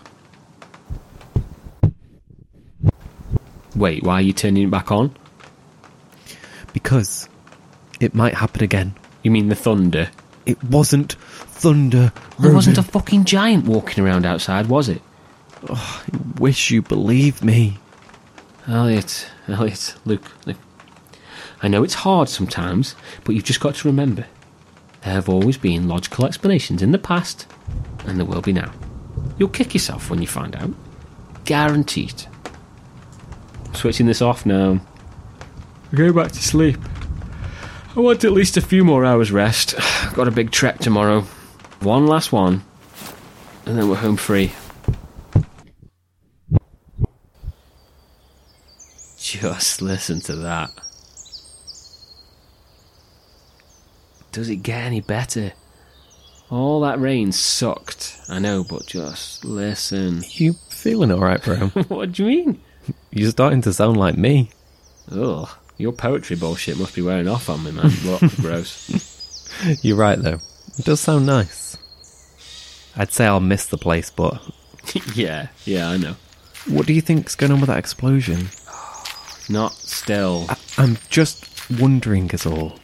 Wait, 3.76 4.04
why 4.04 4.16
are 4.16 4.22
you 4.22 4.32
turning 4.34 4.64
it 4.64 4.72
back 4.72 4.92
on? 4.92 5.14
Because 6.72 7.28
it 8.00 8.16
might 8.16 8.34
happen 8.34 8.64
again. 8.64 8.94
You 9.24 9.32
mean 9.32 9.50
the 9.50 9.56
thunder? 9.56 10.10
It 10.46 10.64
wasn't 10.64 11.14
thunder. 11.14 12.14
There 12.40 12.54
wasn't 12.54 12.78
a 12.78 12.84
fucking 12.84 13.26
giant 13.26 13.66
walking 13.66 14.04
around 14.04 14.26
outside, 14.26 14.68
was 14.68 14.88
it? 14.88 15.02
Oh, 15.70 16.04
I 16.06 16.40
wish 16.40 16.72
you 16.72 16.82
believed 16.82 17.44
me. 17.44 17.80
Elliot, 18.68 19.30
Elliot, 19.48 19.96
Luke, 20.06 20.32
Luke. 20.46 20.58
I 21.62 21.68
know 21.68 21.84
it's 21.84 21.94
hard 21.94 22.30
sometimes, 22.30 22.96
but 23.24 23.36
you've 23.36 23.44
just 23.44 23.60
got 23.60 23.76
to 23.76 23.88
remember 23.88 24.26
there 25.06 25.14
have 25.14 25.30
always 25.30 25.56
been 25.56 25.88
logical 25.88 26.26
explanations 26.26 26.82
in 26.82 26.92
the 26.92 26.98
past, 26.98 27.46
and 28.08 28.18
there 28.18 28.26
will 28.26 28.42
be 28.42 28.52
now. 28.52 28.72
You'll 29.38 29.50
kick 29.50 29.76
yourself 29.76 30.10
when 30.10 30.20
you 30.20 30.28
find 30.28 30.56
out. 30.56 30.72
Guaranteed. 31.46 32.26
Switching 33.74 34.08
this 34.08 34.24
off 34.24 34.48
now. 34.48 34.80
Go 35.94 36.12
back 36.12 36.32
to 36.32 36.42
sleep. 36.42 36.78
I 37.96 38.00
want 38.00 38.24
at 38.24 38.32
least 38.32 38.58
a 38.58 38.62
few 38.62 38.84
more 38.84 39.06
hours 39.06 39.32
rest. 39.32 39.76
Got 40.16 40.28
a 40.28 40.32
big 40.32 40.50
trek 40.50 40.80
tomorrow. 40.80 41.22
One 41.82 42.08
last 42.08 42.32
one, 42.32 42.64
and 43.68 43.78
then 43.78 43.88
we're 43.88 43.98
home 43.98 44.18
free. 44.18 44.54
Just 49.46 49.82
listen 49.84 50.22
to 50.22 50.36
that. 50.38 50.72
Does 54.32 54.50
it 54.50 54.58
get 54.58 54.82
any 54.82 55.02
better? 55.02 55.54
All 56.50 56.82
that 56.82 57.00
rain 57.00 57.32
sucked, 57.32 58.18
I 58.28 58.40
know, 58.40 58.64
but 58.68 58.88
just 58.88 59.46
listen. 59.46 60.24
You 60.32 60.54
feeling 60.70 61.12
alright, 61.12 61.44
bro? 61.44 61.56
what 61.90 62.14
do 62.14 62.26
you 62.26 62.30
mean? 62.30 62.62
You're 63.12 63.30
starting 63.30 63.62
to 63.62 63.74
sound 63.74 63.98
like 63.98 64.18
me. 64.18 64.50
Ugh, 65.12 65.48
your 65.78 65.94
poetry 65.94 66.36
bullshit 66.36 66.80
must 66.80 66.96
be 66.96 67.04
wearing 67.04 67.28
off 67.28 67.48
on 67.48 67.64
me, 67.64 67.72
man. 67.72 67.92
Look, 68.04 68.22
gross. 68.38 69.80
You're 69.84 69.96
right, 69.96 70.20
though. 70.20 70.40
It 70.80 70.86
does 70.86 71.02
sound 71.02 71.28
nice. 71.28 71.78
I'd 72.96 73.12
say 73.12 73.28
I'll 73.28 73.40
miss 73.40 73.68
the 73.68 73.78
place, 73.78 74.10
but 74.10 74.42
yeah, 75.14 75.50
yeah, 75.66 75.90
I 75.90 75.98
know. 75.98 76.16
what 76.68 76.88
do 76.88 76.94
you 76.94 77.02
think's 77.02 77.36
going 77.36 77.52
on 77.52 77.60
with 77.60 77.68
that 77.68 77.78
explosion? 77.78 78.50
Not 79.50 79.74
still. 79.74 80.48
I'm 80.78 80.98
just 81.10 81.70
wondering, 81.80 82.30
is 82.32 82.46
all. 82.46 82.80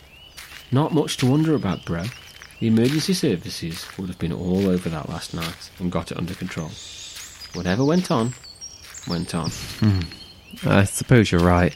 Not 0.71 0.93
much 0.93 1.17
to 1.17 1.25
wonder 1.25 1.55
about, 1.55 1.85
bro. 1.85 2.05
The 2.59 2.67
emergency 2.67 3.13
services 3.13 3.85
would 3.97 4.07
have 4.09 4.19
been 4.19 4.31
all 4.31 4.67
over 4.67 4.87
that 4.89 5.09
last 5.09 5.33
night 5.33 5.71
and 5.79 5.91
got 5.91 6.11
it 6.11 6.17
under 6.17 6.35
control. 6.35 6.69
Whatever 7.53 7.83
went 7.83 8.11
on, 8.11 8.33
went 9.07 9.33
on. 9.33 9.49
Hmm. 9.79 9.99
I 10.63 10.83
suppose 10.83 11.31
you're 11.31 11.41
right. 11.41 11.75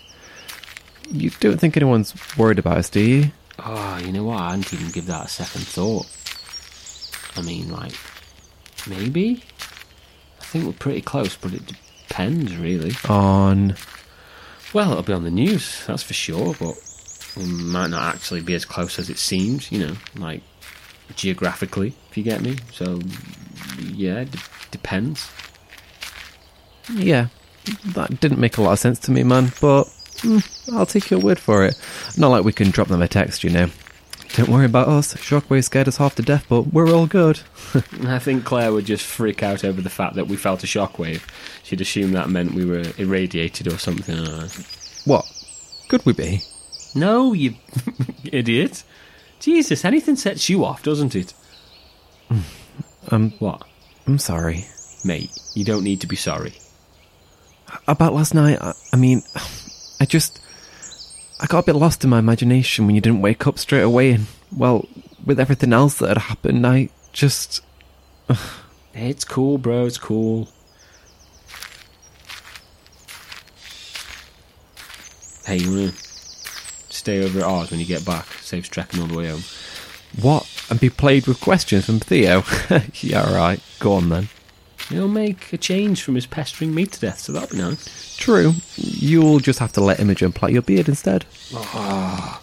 You 1.12 1.32
don't 1.40 1.60
think 1.60 1.76
anyone's 1.76 2.14
worried 2.38 2.60
about 2.60 2.78
us, 2.78 2.90
do 2.90 3.00
you? 3.00 3.32
Oh, 3.60 3.98
you 3.98 4.12
know 4.12 4.24
what? 4.24 4.40
I 4.40 4.56
didn't 4.56 4.74
even 4.74 4.92
give 4.92 5.08
that 5.08 5.26
a 5.26 5.30
second 5.30 5.66
thought. 5.66 6.06
I 7.38 7.42
mean, 7.42 7.72
like, 7.72 7.94
maybe? 8.88 9.44
I 10.40 10.44
think 10.46 10.66
we're 10.66 10.74
pretty 10.74 11.02
close, 11.02 11.36
but 11.36 11.54
it 11.54 11.74
depends, 12.08 12.56
really. 12.58 12.94
On. 13.10 13.76
Well, 14.76 14.92
it'll 14.92 15.04
be 15.04 15.14
on 15.14 15.24
the 15.24 15.32
news, 15.32 15.86
that's 15.88 16.04
for 16.04 16.14
sure, 16.14 16.54
but 16.60 16.76
we 17.38 17.46
might 17.46 17.92
not 17.92 18.14
actually 18.14 18.42
be 18.42 18.56
as 18.56 18.66
close 18.66 19.00
as 19.00 19.10
it 19.10 19.18
seems, 19.18 19.72
you 19.72 19.80
know, 19.80 19.96
like 20.18 20.42
geographically, 21.16 21.94
if 22.10 22.18
you 22.18 22.24
get 22.24 22.42
me. 22.42 22.58
So, 22.74 23.00
yeah, 23.80 24.20
it 24.20 24.32
d- 24.32 24.40
depends. 24.72 25.30
Yeah, 26.92 27.28
that 27.86 28.20
didn't 28.20 28.42
make 28.42 28.58
a 28.58 28.62
lot 28.62 28.74
of 28.74 28.80
sense 28.80 29.00
to 29.00 29.12
me, 29.12 29.24
man, 29.24 29.46
but 29.62 29.86
mm, 30.18 30.74
I'll 30.74 30.86
take 30.86 31.10
your 31.10 31.22
word 31.22 31.40
for 31.40 31.64
it. 31.64 31.80
Not 32.18 32.32
like 32.32 32.44
we 32.44 32.52
can 32.52 32.70
drop 32.70 32.90
them 32.90 33.02
a 33.02 33.08
text, 33.08 33.46
you 33.46 33.52
know. 33.52 33.70
Don't 34.36 34.50
worry 34.50 34.66
about 34.66 34.90
us. 34.90 35.14
Shockwave 35.14 35.64
scared 35.64 35.88
us 35.88 35.96
half 35.98 36.16
to 36.16 36.22
death, 36.22 36.46
but 36.50 36.64
we're 36.74 36.94
all 36.94 37.08
good. 37.08 37.40
I 38.04 38.20
think 38.20 38.44
Claire 38.44 38.74
would 38.74 38.86
just 38.86 39.06
freak 39.06 39.42
out 39.42 39.64
over 39.64 39.82
the 39.82 39.90
fact 39.90 40.16
that 40.16 40.28
we 40.28 40.36
felt 40.36 40.64
a 40.64 40.68
shockwave. 40.68 41.22
She'd 41.64 41.80
assume 41.80 42.12
that 42.12 42.30
meant 42.30 42.54
we 42.54 42.66
were 42.66 42.84
irradiated 42.98 43.68
or 43.72 43.78
something. 43.78 44.14
I 44.20 44.26
don't 44.26 44.38
know. 44.40 44.48
What? 45.06 45.26
Could 45.88 46.06
we 46.06 46.12
be? 46.12 46.42
No, 46.94 47.32
you 47.32 47.56
idiot. 48.26 48.84
Jesus, 49.40 49.86
anything 49.86 50.18
sets 50.18 50.50
you 50.50 50.66
off, 50.66 50.84
doesn't 50.84 51.16
it? 51.16 51.34
Um, 53.12 53.34
What? 53.38 53.62
I'm 54.08 54.18
sorry. 54.18 54.66
Mate, 55.04 55.30
you 55.54 55.64
don't 55.64 55.84
need 55.84 56.02
to 56.02 56.08
be 56.08 56.16
sorry. 56.16 56.54
About 57.88 58.16
last 58.16 58.34
night, 58.34 58.58
I, 58.60 58.74
I 58.92 58.96
mean, 58.96 59.22
I 60.00 60.06
just. 60.06 60.40
I 61.40 61.48
got 61.48 61.60
a 61.60 61.64
bit 61.64 61.76
lost 61.76 62.04
in 62.04 62.10
my 62.10 62.20
imagination 62.20 62.86
when 62.86 62.96
you 62.96 63.02
didn't 63.02 63.22
wake 63.22 63.46
up 63.46 63.60
straight 63.60 63.82
away, 63.82 64.12
and, 64.12 64.28
well, 64.56 64.88
with 65.26 65.40
everything 65.40 65.74
else 65.74 65.98
that 66.00 66.08
had 66.10 66.18
happened, 66.18 66.66
I 66.66 66.90
just. 67.12 67.62
It's 68.98 69.26
cool, 69.26 69.58
bro, 69.58 69.86
it's 69.86 69.98
cool. 69.98 70.48
Hey, 75.46 75.58
you 75.58 75.70
wanna 75.70 75.92
stay 75.92 77.22
over 77.22 77.40
at 77.40 77.46
ours 77.46 77.72
when 77.72 77.82
you 77.82 77.86
get 77.86 78.06
back? 78.06 78.26
Saves 78.40 78.70
trekking 78.70 79.02
all 79.02 79.08
the 79.08 79.18
way 79.18 79.28
home. 79.28 79.44
What? 80.22 80.50
And 80.70 80.80
be 80.80 80.90
played 80.90 81.28
with 81.28 81.42
questions 81.42 81.88
from 81.88 82.00
Theo? 82.00 82.44
yeah, 83.02 83.28
alright. 83.28 83.60
Go 83.80 83.92
on 83.94 84.08
then. 84.08 84.30
He'll 84.90 85.08
make 85.08 85.52
a 85.52 85.58
change 85.58 86.04
from 86.04 86.16
his 86.16 86.26
pestering 86.26 86.74
me 86.76 86.86
to 86.86 87.00
death, 87.00 87.20
so 87.20 87.32
that'll 87.32 87.50
be 87.50 87.62
nice. 87.62 88.16
True. 88.18 88.54
You'll 88.76 89.40
just 89.40 89.60
have 89.60 89.72
to 89.74 89.82
let 89.82 90.00
Imogen 90.00 90.32
plait 90.32 90.54
your 90.54 90.62
beard 90.62 90.88
instead. 90.88 91.26
Ah, 91.56 92.42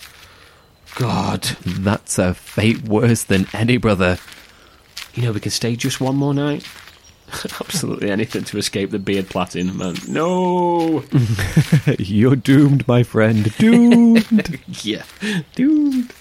God. 0.97 1.43
That's 1.65 2.19
a 2.19 2.35
fate 2.35 2.83
worse 2.83 3.23
than 3.25 3.47
any 3.53 3.77
brother. 3.77 4.19
You 5.15 5.25
know, 5.25 5.33
we 5.33 5.41
can 5.41 5.51
stay 5.51 5.77
just 5.77 6.01
one 6.01 6.17
more 6.17 6.35
night. 6.35 6.67
Absolutely 7.61 8.11
anything 8.11 8.45
to 8.45 8.59
escape 8.59 8.91
the 8.91 8.99
beard 8.99 9.29
plaiting, 9.29 9.77
man. 9.77 9.97
No! 10.09 11.05
You're 11.99 12.37
doomed, 12.37 12.87
my 12.87 13.03
friend. 13.03 13.55
Doomed. 13.57 14.61
yeah. 14.83 15.05
doomed. 15.55 16.13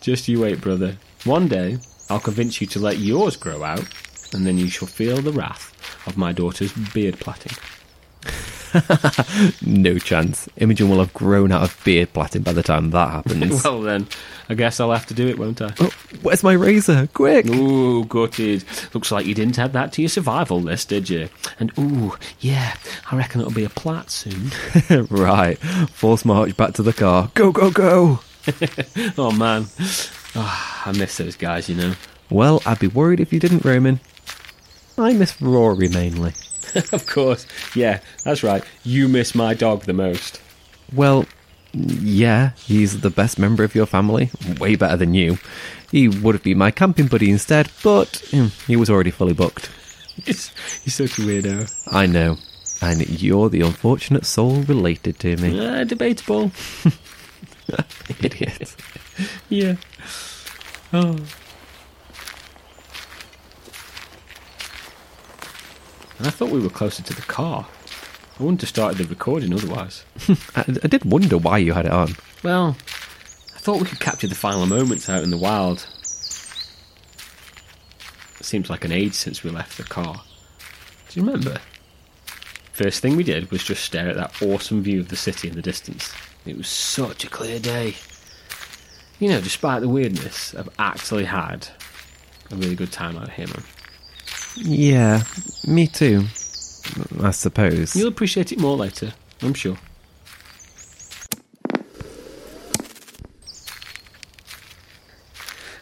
Just 0.00 0.28
you 0.28 0.40
wait, 0.40 0.60
brother. 0.60 0.96
One 1.24 1.48
day, 1.48 1.78
I'll 2.08 2.20
convince 2.20 2.60
you 2.60 2.66
to 2.68 2.78
let 2.78 2.98
yours 2.98 3.36
grow 3.36 3.62
out, 3.64 3.84
and 4.32 4.46
then 4.46 4.58
you 4.58 4.68
shall 4.68 4.88
feel 4.88 5.18
the 5.18 5.32
wrath 5.32 5.74
of 6.06 6.16
my 6.16 6.32
daughter's 6.32 6.72
beard 6.72 7.18
plaiting. 7.18 7.52
no 9.62 9.98
chance. 9.98 10.48
Imogen 10.56 10.90
will 10.90 10.98
have 10.98 11.12
grown 11.14 11.52
out 11.52 11.62
of 11.62 11.80
beard 11.84 12.12
plaiting 12.12 12.42
by 12.42 12.52
the 12.52 12.62
time 12.62 12.90
that 12.90 13.10
happens. 13.10 13.64
well, 13.64 13.80
then, 13.80 14.06
I 14.48 14.54
guess 14.54 14.78
I'll 14.80 14.92
have 14.92 15.06
to 15.06 15.14
do 15.14 15.26
it, 15.28 15.38
won't 15.38 15.62
I? 15.62 15.72
Oh, 15.80 15.90
where's 16.22 16.42
my 16.42 16.52
razor? 16.52 17.08
Quick! 17.14 17.46
Ooh, 17.46 18.04
gutted. 18.04 18.64
Looks 18.92 19.10
like 19.10 19.26
you 19.26 19.34
didn't 19.34 19.58
add 19.58 19.72
that 19.72 19.92
to 19.94 20.02
your 20.02 20.08
survival 20.10 20.60
list, 20.60 20.90
did 20.90 21.08
you? 21.08 21.28
And 21.58 21.72
ooh, 21.78 22.16
yeah, 22.40 22.74
I 23.10 23.16
reckon 23.16 23.40
it'll 23.40 23.52
be 23.52 23.64
a 23.64 23.70
plat 23.70 24.10
soon. 24.10 24.50
right. 25.10 25.58
Force 25.90 26.24
march 26.24 26.56
back 26.56 26.74
to 26.74 26.82
the 26.82 26.92
car. 26.92 27.30
Go, 27.34 27.52
go, 27.52 27.70
go! 27.70 28.20
oh 29.18 29.30
man, 29.32 29.66
Ah, 30.34 30.82
I 30.86 30.92
miss 30.92 31.16
those 31.16 31.36
guys, 31.36 31.68
you 31.68 31.74
know. 31.74 31.94
Well, 32.30 32.62
I'd 32.66 32.78
be 32.78 32.86
worried 32.86 33.20
if 33.20 33.32
you 33.32 33.40
didn't, 33.40 33.64
Roman. 33.64 34.00
I 34.98 35.12
miss 35.12 35.40
Rory 35.40 35.88
mainly. 35.88 36.32
of 36.92 37.06
course, 37.06 37.46
yeah, 37.74 38.00
that's 38.24 38.42
right. 38.42 38.62
You 38.84 39.08
miss 39.08 39.34
my 39.34 39.54
dog 39.54 39.82
the 39.84 39.92
most. 39.92 40.40
Well, 40.92 41.24
Yeah, 41.72 42.50
he's 42.56 43.00
the 43.02 43.10
best 43.10 43.38
member 43.38 43.62
of 43.64 43.74
your 43.74 43.86
family. 43.86 44.30
Way 44.58 44.74
better 44.76 44.96
than 44.96 45.14
you. 45.14 45.38
He 45.90 46.08
would 46.08 46.34
have 46.34 46.42
been 46.42 46.58
my 46.58 46.70
camping 46.70 47.06
buddy 47.06 47.30
instead, 47.30 47.70
but 47.82 48.08
mm, 48.32 48.50
he 48.66 48.76
was 48.76 48.90
already 48.90 49.10
fully 49.10 49.34
booked. 49.34 49.70
He's, 50.24 50.50
he's 50.82 50.94
such 50.94 51.18
a 51.18 51.22
weirdo. 51.22 51.70
I 51.92 52.06
know. 52.06 52.36
And 52.82 53.08
you're 53.08 53.48
the 53.48 53.60
unfortunate 53.62 54.24
soul 54.26 54.62
related 54.62 55.18
to 55.20 55.36
me. 55.36 55.58
Uh, 55.58 55.84
debatable. 55.84 56.50
Idiot. 58.20 58.74
Yeah. 59.48 59.74
Oh. 60.92 61.16
I 66.20 66.30
thought 66.30 66.50
we 66.50 66.60
were 66.60 66.68
closer 66.68 67.02
to 67.02 67.14
the 67.14 67.22
car. 67.22 67.66
I 68.38 68.42
wouldn't 68.42 68.60
have 68.60 68.70
started 68.70 68.98
the 68.98 69.04
recording 69.04 69.52
otherwise. 69.52 70.04
I, 70.56 70.64
I 70.82 70.88
did 70.88 71.04
wonder 71.04 71.38
why 71.38 71.58
you 71.58 71.72
had 71.72 71.86
it 71.86 71.92
on. 71.92 72.16
Well, 72.42 72.76
I 73.54 73.58
thought 73.58 73.80
we 73.80 73.86
could 73.86 74.00
capture 74.00 74.26
the 74.26 74.34
final 74.34 74.66
moments 74.66 75.08
out 75.08 75.22
in 75.22 75.30
the 75.30 75.36
wild. 75.36 75.86
It 78.38 78.44
seems 78.44 78.70
like 78.70 78.84
an 78.84 78.92
age 78.92 79.14
since 79.14 79.42
we 79.42 79.50
left 79.50 79.76
the 79.76 79.84
car. 79.84 80.22
Do 81.08 81.20
you 81.20 81.26
remember? 81.26 81.58
First 82.72 83.00
thing 83.00 83.16
we 83.16 83.24
did 83.24 83.50
was 83.50 83.64
just 83.64 83.84
stare 83.84 84.08
at 84.08 84.16
that 84.16 84.40
awesome 84.42 84.82
view 84.82 85.00
of 85.00 85.08
the 85.08 85.16
city 85.16 85.48
in 85.48 85.56
the 85.56 85.62
distance. 85.62 86.12
It 86.46 86.56
was 86.56 86.68
such 86.68 87.24
a 87.24 87.28
clear 87.28 87.58
day. 87.58 87.94
You 89.18 89.28
know, 89.30 89.40
despite 89.40 89.80
the 89.80 89.88
weirdness, 89.88 90.54
I've 90.54 90.68
actually 90.78 91.24
had 91.24 91.68
a 92.52 92.56
really 92.56 92.76
good 92.76 92.92
time 92.92 93.16
out 93.16 93.30
here, 93.30 93.48
man. 93.48 93.64
Yeah, 94.60 95.22
me 95.66 95.86
too. 95.86 96.24
I 97.22 97.30
suppose. 97.30 97.94
You'll 97.94 98.08
appreciate 98.08 98.52
it 98.52 98.58
more 98.58 98.76
later, 98.76 99.12
I'm 99.42 99.54
sure. 99.54 99.76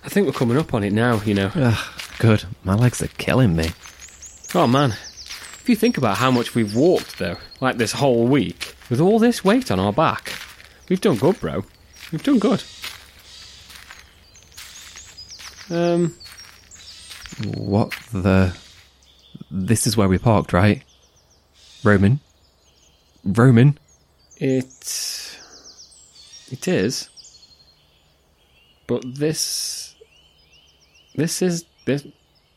I 0.05 0.09
think 0.09 0.27
we're 0.27 0.33
coming 0.33 0.57
up 0.57 0.73
on 0.73 0.85
it 0.85 0.93
now, 0.93 1.21
you 1.23 1.35
know. 1.35 1.51
Ugh, 1.55 1.79
good. 2.19 2.45
My 2.65 2.75
legs 2.75 3.03
are 3.03 3.09
killing 3.09 3.57
me. 3.57 3.71
Oh 4.55 4.67
man, 4.67 4.91
if 4.91 5.65
you 5.69 5.77
think 5.77 5.99
about 5.99 6.19
how 6.19 6.31
much 6.31 6.55
we've 6.55 6.75
walked 6.75 7.19
though, 7.19 7.37
like 7.61 7.77
this 7.77 7.93
whole 7.93 8.27
week, 8.27 8.77
with 8.89 9.01
all 9.01 9.19
this 9.19 9.45
weight 9.45 9.71
on 9.71 9.81
our 9.81 9.93
back, 9.93 10.33
we've 10.89 11.01
done 11.01 11.17
good, 11.17 11.41
bro. 11.41 11.65
We've 12.13 12.23
done 12.23 12.39
good. 12.39 12.63
Um, 15.69 16.15
What 17.57 17.91
the. 18.13 18.57
This 19.51 19.87
is 19.87 19.97
where 19.97 20.09
we 20.09 20.19
parked, 20.19 20.53
right? 20.53 20.83
Roman? 21.85 22.21
Roman? 23.25 23.79
it 24.37 25.39
it 26.51 26.69
is, 26.69 27.09
but 28.87 29.03
this 29.05 29.95
this 31.15 31.43
is 31.43 31.65
this 31.87 32.07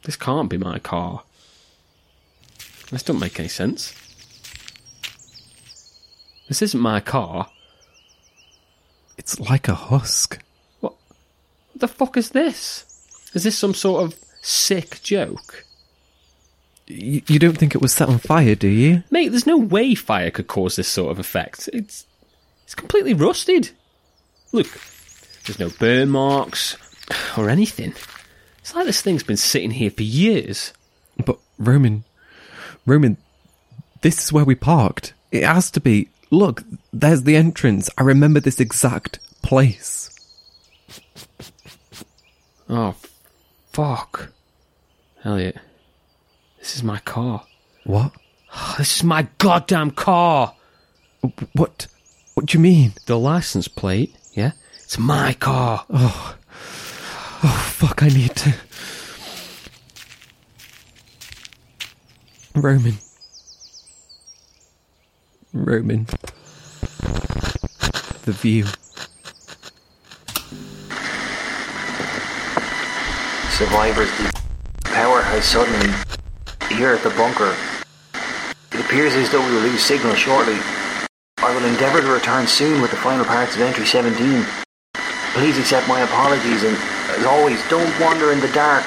this 0.04 0.16
can't 0.16 0.50
be 0.50 0.58
my 0.58 0.80
car. 0.80 1.24
This 2.92 3.04
doesn't 3.04 3.22
make 3.22 3.40
any 3.40 3.50
sense. 3.50 3.94
This 6.48 6.62
isn't 6.64 6.82
my 6.82 7.00
car. 7.00 7.50
It's 9.18 9.40
like 9.40 9.68
a 9.68 9.76
husk. 9.76 10.40
What 10.80 10.96
the 11.76 11.88
fuck 11.88 12.18
is 12.18 12.32
this? 12.32 12.86
Is 13.34 13.44
this 13.44 13.58
some 13.58 13.76
sort 13.76 14.04
of 14.04 14.20
sick 14.42 15.02
joke? 15.04 15.66
Y- 16.90 17.22
you 17.28 17.40
don't 17.40 17.58
think 17.58 17.76
it 17.76 17.82
was 17.82 17.94
set 17.94 18.10
on 18.10 18.18
fire, 18.18 18.56
do 18.56 18.68
you? 18.68 19.04
Mate, 19.12 19.30
there's 19.30 19.46
no 19.48 19.58
way 19.58 19.94
fire 19.96 20.32
could 20.32 20.48
cause 20.48 20.76
this 20.76 20.88
sort 20.88 21.12
of 21.12 21.20
effect. 21.20 21.70
It's 21.74 22.06
it's 22.64 22.76
completely 22.76 23.14
rusted. 23.14 23.72
Look, 24.52 24.68
there's 25.46 25.60
no 25.60 25.70
burn 25.70 26.10
marks 26.10 26.78
or 27.38 27.50
anything. 27.50 27.94
It's 28.60 28.74
like 28.76 28.86
this 28.86 29.02
thing's 29.02 29.24
been 29.24 29.38
sitting 29.38 29.72
here 29.72 29.92
for 29.92 30.04
years. 30.04 30.74
But 31.26 31.40
Roman, 31.58 32.04
Roman, 32.86 33.18
this 34.02 34.24
is 34.24 34.34
where 34.34 34.46
we 34.46 34.56
parked. 34.56 35.14
It 35.32 35.44
has 35.44 35.70
to 35.72 35.80
be. 35.80 36.10
Look, 36.32 36.64
there's 36.94 37.24
the 37.24 37.36
entrance. 37.36 37.90
I 37.98 38.04
remember 38.04 38.40
this 38.40 38.60
exact 38.60 39.20
place. 39.42 40.10
Oh, 42.70 42.96
fuck. 43.74 44.30
Elliot, 45.26 45.58
this 46.70 46.76
is 46.76 46.84
my 46.84 47.00
car. 47.00 47.44
What? 47.84 48.14
This 48.78 48.98
is 48.98 49.04
my 49.04 49.28
goddamn 49.40 49.90
car. 49.90 50.54
What? 51.54 51.88
What 52.36 52.46
do 52.46 52.58
you 52.58 52.62
mean? 52.62 52.94
The 53.08 53.18
license 53.18 53.68
plate, 53.68 54.16
yeah? 54.34 54.52
It's 54.84 55.00
my 55.00 55.34
car. 55.34 55.86
Oh, 55.90 56.36
Oh, 57.42 57.72
fuck! 57.72 58.04
I 58.04 58.10
need 58.10 58.36
to. 58.36 58.54
Roman. 62.54 62.98
Roman. 65.54 66.06
The 68.26 68.34
view. 68.34 68.66
Survivors, 73.58 74.10
the 74.18 74.40
power 74.84 75.22
has 75.22 75.46
suddenly, 75.46 75.94
here 76.70 76.94
at 76.94 77.04
the 77.04 77.10
bunker, 77.12 77.56
it 78.72 78.80
appears 78.80 79.14
as 79.14 79.30
though 79.32 79.46
we 79.46 79.54
will 79.54 79.62
lose 79.62 79.84
signal 79.84 80.14
shortly. 80.14 80.58
I 81.38 81.56
will 81.56 81.66
endeavour 81.66 82.02
to 82.02 82.08
return 82.08 82.48
soon 82.48 82.82
with 82.82 82.92
the 82.92 82.98
final 82.98 83.26
parts 83.26 83.56
of 83.56 83.62
entry 83.62 83.86
17. 83.86 84.46
Please 85.34 85.58
accept 85.58 85.88
my 85.88 86.02
apologies 86.02 86.64
and, 86.64 86.78
as 87.18 87.26
always, 87.26 87.62
don't 87.70 87.90
wander 88.00 88.32
in 88.32 88.40
the 88.40 88.52
dark. 88.52 88.86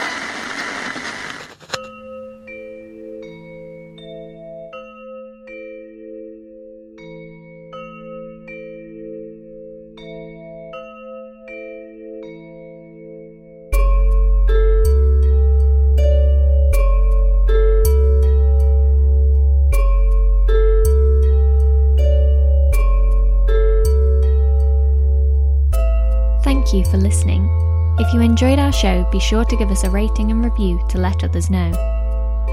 Our 28.73 28.79
show, 28.79 29.11
be 29.11 29.21
sure 29.21 29.45
to 29.45 29.57
give 29.57 29.71
us 29.71 29.85
a 29.85 29.91
rating 29.91 30.31
and 30.31 30.45
review 30.45 30.83
to 30.89 30.99
let 30.99 31.25
others 31.25 31.51
know. 31.51 31.73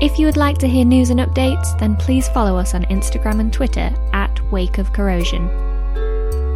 If 0.01 0.19
you 0.19 0.25
would 0.25 0.37
like 0.37 0.57
to 0.59 0.67
hear 0.67 0.85
news 0.85 1.09
and 1.09 1.19
updates, 1.19 1.77
then 1.79 1.95
please 1.95 2.27
follow 2.29 2.57
us 2.57 2.73
on 2.73 2.83
Instagram 2.85 3.39
and 3.39 3.51
Twitter 3.51 3.91
at 4.13 4.39
Wake 4.51 4.77
of 4.77 4.91
Corrosion. 4.93 5.47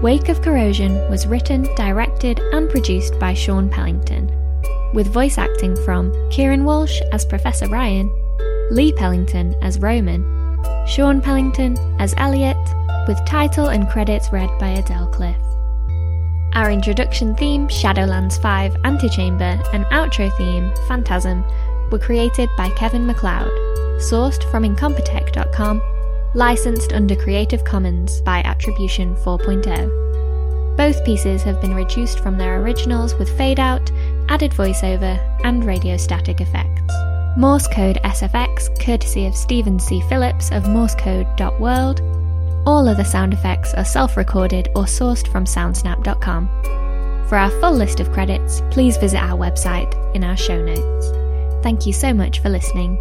Wake 0.02 0.30
of 0.30 0.42
Corrosion 0.42 0.96
was 1.10 1.28
written, 1.28 1.64
directed, 1.76 2.40
and 2.40 2.70
produced 2.70 3.18
by 3.20 3.34
Sean 3.34 3.70
Pellington, 3.70 4.28
with 4.94 5.14
voice 5.14 5.38
acting 5.38 5.76
from 5.84 6.12
Kieran 6.30 6.66
Walsh 6.66 7.00
as 7.12 7.26
Professor 7.26 7.68
Ryan, 7.68 8.10
Lee 8.72 8.92
Pellington 8.94 9.56
as 9.62 9.80
Roman, 9.80 10.24
Sean 10.88 11.22
Pellington 11.22 11.78
as 12.00 12.14
Elliot, 12.18 12.58
with 13.08 13.26
title 13.26 13.68
and 13.68 13.90
credits 13.90 14.32
read 14.32 14.50
by 14.60 14.70
Adele 14.70 15.08
Cliff. 15.08 15.53
Our 16.56 16.70
introduction 16.70 17.36
theme, 17.36 17.68
Shadowlands 17.68 18.40
5 18.40 18.76
Antechamber, 18.84 19.60
and 19.74 19.86
outro 19.86 20.32
theme, 20.38 20.72
Phantasm, 20.88 21.44
were 21.90 21.98
created 21.98 22.48
by 22.56 22.70
Kevin 22.70 23.08
MacLeod, 23.08 23.50
sourced 23.98 24.44
from 24.52 24.64
Incompetech.com, 24.64 25.82
licensed 26.36 26.94
under 26.94 27.16
Creative 27.16 27.64
Commons 27.64 28.22
by 28.22 28.44
Attribution 28.44 29.16
4.0. 29.16 30.78
Both 30.78 31.04
pieces 31.04 31.42
have 31.42 31.60
been 31.60 31.74
reduced 31.74 32.20
from 32.20 32.38
their 32.38 32.62
originals 32.62 33.16
with 33.16 33.36
fade 33.36 33.60
out, 33.60 33.92
added 34.30 34.52
voiceover, 34.52 35.20
and 35.44 35.66
radio 35.66 35.98
static 35.98 36.40
effects. 36.40 36.94
Morse 37.36 37.68
Code 37.68 37.98
SFX, 38.04 38.80
courtesy 38.80 39.26
of 39.26 39.36
Stephen 39.36 39.80
C. 39.80 40.02
Phillips 40.02 40.52
of 40.52 40.66
morsecode.world. 40.66 42.23
All 42.66 42.88
other 42.88 43.04
sound 43.04 43.34
effects 43.34 43.74
are 43.74 43.86
self 43.86 44.16
recorded 44.16 44.70
or 44.76 44.84
sourced 44.84 45.28
from 45.28 45.46
soundsnap.com. 45.46 46.48
For 47.28 47.38
our 47.38 47.50
full 47.60 47.74
list 47.74 48.00
of 48.00 48.12
credits, 48.12 48.62
please 48.72 48.98
visit 48.98 49.18
our 49.18 49.38
website 49.38 49.94
in 50.16 50.24
our 50.24 50.38
show 50.38 50.62
notes. 50.62 51.08
Thank 51.64 51.86
you 51.86 51.94
so 51.94 52.14
much 52.14 52.40
for 52.40 52.50
listening. 52.50 52.98